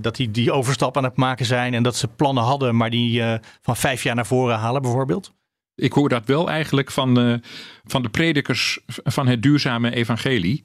dat 0.00 0.16
die 0.16 0.30
die 0.30 0.52
overstap 0.52 0.96
aan 0.96 1.04
het 1.04 1.16
maken 1.16 1.46
zijn 1.46 1.74
en 1.74 1.82
dat 1.82 1.96
ze 1.96 2.08
plannen 2.08 2.44
hadden, 2.44 2.76
maar 2.76 2.90
die 2.90 3.22
van 3.62 3.76
vijf 3.76 4.02
jaar 4.02 4.14
naar 4.14 4.26
voren 4.26 4.56
halen 4.58 4.82
bijvoorbeeld? 4.82 5.35
Ik 5.76 5.92
hoor 5.92 6.08
dat 6.08 6.26
wel 6.26 6.50
eigenlijk 6.50 6.90
van, 6.90 7.42
van 7.84 8.02
de 8.02 8.08
predikers 8.08 8.78
van 8.86 9.26
het 9.26 9.42
duurzame 9.42 9.94
evangelie 9.94 10.64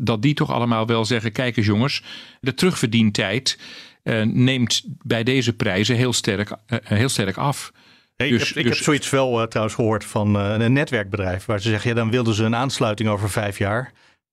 dat 0.00 0.22
die 0.22 0.34
toch 0.34 0.50
allemaal 0.50 0.86
wel 0.86 1.04
zeggen: 1.04 1.32
kijk 1.32 1.56
eens 1.56 1.66
jongens, 1.66 2.02
de 2.40 2.54
terugverdientijd 2.54 3.58
uh, 4.02 4.22
neemt 4.22 4.82
bij 5.02 5.22
deze 5.22 5.52
prijzen 5.52 5.96
heel 5.96 6.12
sterk, 6.12 6.56
heel 6.84 7.08
sterk 7.08 7.36
af. 7.36 7.72
Hey, 8.16 8.28
dus, 8.28 8.40
ik, 8.40 8.48
heb, 8.48 8.56
ik 8.56 8.64
dus, 8.64 8.74
heb 8.74 8.84
zoiets 8.84 9.10
wel 9.10 9.40
uh, 9.40 9.46
trouwens 9.46 9.76
gehoord 9.76 10.04
van 10.04 10.34
een 10.34 10.72
netwerkbedrijf. 10.72 11.44
Waar 11.44 11.60
ze 11.60 11.68
zeggen, 11.68 11.90
ja, 11.90 11.96
dan 11.96 12.10
wilden 12.10 12.34
ze 12.34 12.44
een 12.44 12.56
aansluiting 12.56 13.08
over 13.08 13.30
vijf 13.30 13.58
jaar. 13.58 13.92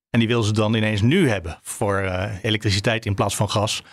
En 0.09 0.19
die 0.19 0.27
wilden 0.27 0.47
ze 0.47 0.53
dan 0.53 0.73
ineens 0.73 1.01
nu 1.01 1.29
hebben 1.29 1.59
voor 1.61 1.99
elektriciteit 2.41 3.05
in 3.05 3.15
plaats 3.15 3.35
van 3.35 3.49
gas. 3.49 3.83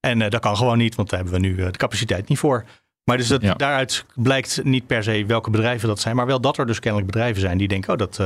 En 0.00 0.18
dat 0.18 0.38
kan 0.38 0.56
gewoon 0.56 0.78
niet, 0.78 0.94
want 0.94 1.10
daar 1.10 1.20
hebben 1.20 1.40
we 1.40 1.46
nu 1.46 1.56
de 1.56 1.70
capaciteit 1.70 2.28
niet 2.28 2.38
voor. 2.38 2.64
Maar 3.04 3.16
dus 3.16 3.28
dat, 3.28 3.42
ja. 3.42 3.54
daaruit 3.54 4.04
blijkt 4.14 4.64
niet 4.64 4.86
per 4.86 5.02
se 5.02 5.24
welke 5.26 5.50
bedrijven 5.50 5.88
dat 5.88 6.00
zijn. 6.00 6.16
Maar 6.16 6.26
wel 6.26 6.40
dat 6.40 6.58
er 6.58 6.66
dus 6.66 6.80
kennelijk 6.80 7.10
bedrijven 7.10 7.40
zijn 7.40 7.58
die 7.58 7.68
denken, 7.68 7.92
oh 7.92 7.98
dat 7.98 8.20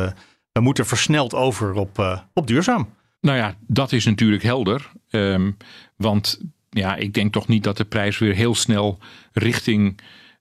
we 0.59 0.65
moeten 0.65 0.87
versneld 0.87 1.35
over 1.35 1.75
op, 1.75 1.99
uh, 1.99 2.19
op 2.35 2.47
duurzaam. 2.47 2.89
Nou 3.21 3.37
ja, 3.39 3.55
dat 3.67 3.93
is 3.93 4.05
natuurlijk 4.05 4.43
helder. 4.43 4.91
Um, 5.11 5.57
want 5.97 6.41
ja, 6.71 6.97
ik 6.97 7.15
denk 7.15 7.33
toch 7.33 7.49
niet 7.49 7.65
dat 7.65 7.77
de 7.77 7.85
prijs 7.85 8.19
weer 8.19 8.35
heel 8.35 8.55
snel 8.55 8.99
richting 9.33 10.01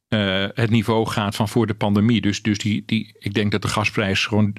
uh, 0.09 0.45
het 0.53 0.69
niveau 0.69 1.07
gaat 1.07 1.35
van 1.35 1.49
voor 1.49 1.67
de 1.67 1.73
pandemie. 1.73 2.21
Dus, 2.21 2.41
dus 2.41 2.57
die, 2.57 2.83
die, 2.85 3.15
ik 3.19 3.33
denk 3.33 3.51
dat 3.51 3.61
de 3.61 3.67
gasprijs 3.67 4.25
gewoon 4.25 4.55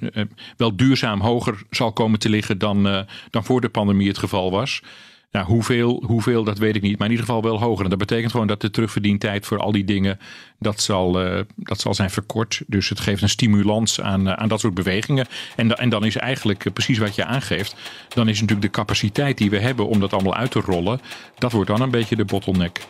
wel 0.56 0.76
duurzaam 0.76 1.20
hoger 1.20 1.62
zal 1.70 1.92
komen 1.92 2.18
te 2.18 2.28
liggen 2.28 2.58
dan, 2.58 3.06
dan 3.30 3.44
voor 3.44 3.60
de 3.60 3.68
pandemie 3.68 4.08
het 4.08 4.18
geval 4.18 4.50
was. 4.50 4.82
Ja, 5.30 5.44
hoeveel, 5.44 6.02
hoeveel, 6.06 6.44
dat 6.44 6.58
weet 6.58 6.76
ik 6.76 6.82
niet. 6.82 6.98
Maar 6.98 7.06
in 7.06 7.12
ieder 7.12 7.26
geval 7.26 7.42
wel 7.42 7.60
hoger. 7.60 7.84
En 7.84 7.90
dat 7.90 7.98
betekent 7.98 8.30
gewoon 8.30 8.46
dat 8.46 8.60
de 8.60 8.70
terugverdientijd 8.70 9.46
voor 9.46 9.58
al 9.58 9.72
die 9.72 9.84
dingen, 9.84 10.18
dat 10.58 10.80
zal, 10.80 11.26
uh, 11.26 11.40
dat 11.56 11.80
zal 11.80 11.94
zijn 11.94 12.10
verkort. 12.10 12.62
Dus 12.66 12.88
het 12.88 13.00
geeft 13.00 13.22
een 13.22 13.28
stimulans 13.28 14.00
aan, 14.00 14.26
uh, 14.26 14.32
aan 14.32 14.48
dat 14.48 14.60
soort 14.60 14.74
bewegingen. 14.74 15.26
En, 15.56 15.76
en 15.76 15.88
dan 15.88 16.04
is 16.04 16.16
eigenlijk 16.16 16.64
uh, 16.64 16.72
precies 16.72 16.98
wat 16.98 17.14
je 17.14 17.24
aangeeft. 17.24 17.76
Dan 18.08 18.28
is 18.28 18.40
natuurlijk 18.40 18.66
de 18.66 18.78
capaciteit 18.78 19.38
die 19.38 19.50
we 19.50 19.58
hebben 19.58 19.86
om 19.88 20.00
dat 20.00 20.12
allemaal 20.12 20.34
uit 20.34 20.50
te 20.50 20.60
rollen. 20.60 21.00
Dat 21.38 21.52
wordt 21.52 21.70
dan 21.70 21.80
een 21.80 21.90
beetje 21.90 22.16
de 22.16 22.24
bottleneck. 22.24 22.80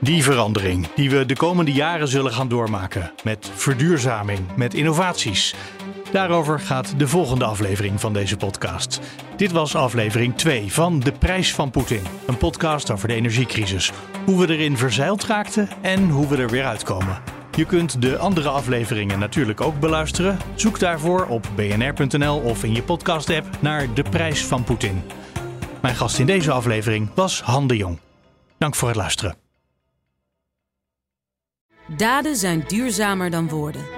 Die 0.00 0.22
verandering 0.22 0.86
die 0.94 1.10
we 1.10 1.26
de 1.26 1.36
komende 1.36 1.72
jaren 1.72 2.08
zullen 2.08 2.32
gaan 2.32 2.48
doormaken. 2.48 3.12
Met 3.24 3.50
verduurzaming, 3.54 4.56
met 4.56 4.74
innovaties. 4.74 5.54
Daarover 6.12 6.60
gaat 6.60 6.98
de 6.98 7.08
volgende 7.08 7.44
aflevering 7.44 8.00
van 8.00 8.12
deze 8.12 8.36
podcast. 8.36 9.00
Dit 9.36 9.52
was 9.52 9.74
aflevering 9.74 10.36
2 10.36 10.72
van 10.72 11.00
De 11.00 11.12
Prijs 11.12 11.54
van 11.54 11.70
Poetin. 11.70 12.02
Een 12.26 12.36
podcast 12.36 12.90
over 12.90 13.08
de 13.08 13.14
energiecrisis. 13.14 13.92
Hoe 14.24 14.46
we 14.46 14.52
erin 14.52 14.76
verzeild 14.76 15.24
raakten 15.24 15.68
en 15.80 16.08
hoe 16.08 16.28
we 16.28 16.36
er 16.36 16.50
weer 16.50 16.64
uitkomen. 16.64 17.18
Je 17.56 17.64
kunt 17.64 18.02
de 18.02 18.18
andere 18.18 18.48
afleveringen 18.48 19.18
natuurlijk 19.18 19.60
ook 19.60 19.80
beluisteren. 19.80 20.38
Zoek 20.54 20.78
daarvoor 20.78 21.26
op 21.26 21.46
bnr.nl 21.54 22.40
of 22.40 22.64
in 22.64 22.74
je 22.74 22.82
podcast-app 22.82 23.46
naar 23.60 23.94
De 23.94 24.02
Prijs 24.02 24.44
van 24.46 24.64
Poetin. 24.64 25.02
Mijn 25.82 25.94
gast 25.94 26.18
in 26.18 26.26
deze 26.26 26.50
aflevering 26.50 27.10
was 27.14 27.42
Han 27.42 27.66
de 27.66 27.76
Jong. 27.76 27.98
Dank 28.58 28.74
voor 28.74 28.88
het 28.88 28.96
luisteren. 28.96 29.36
Daden 31.96 32.36
zijn 32.36 32.64
duurzamer 32.66 33.30
dan 33.30 33.48
woorden. 33.48 33.97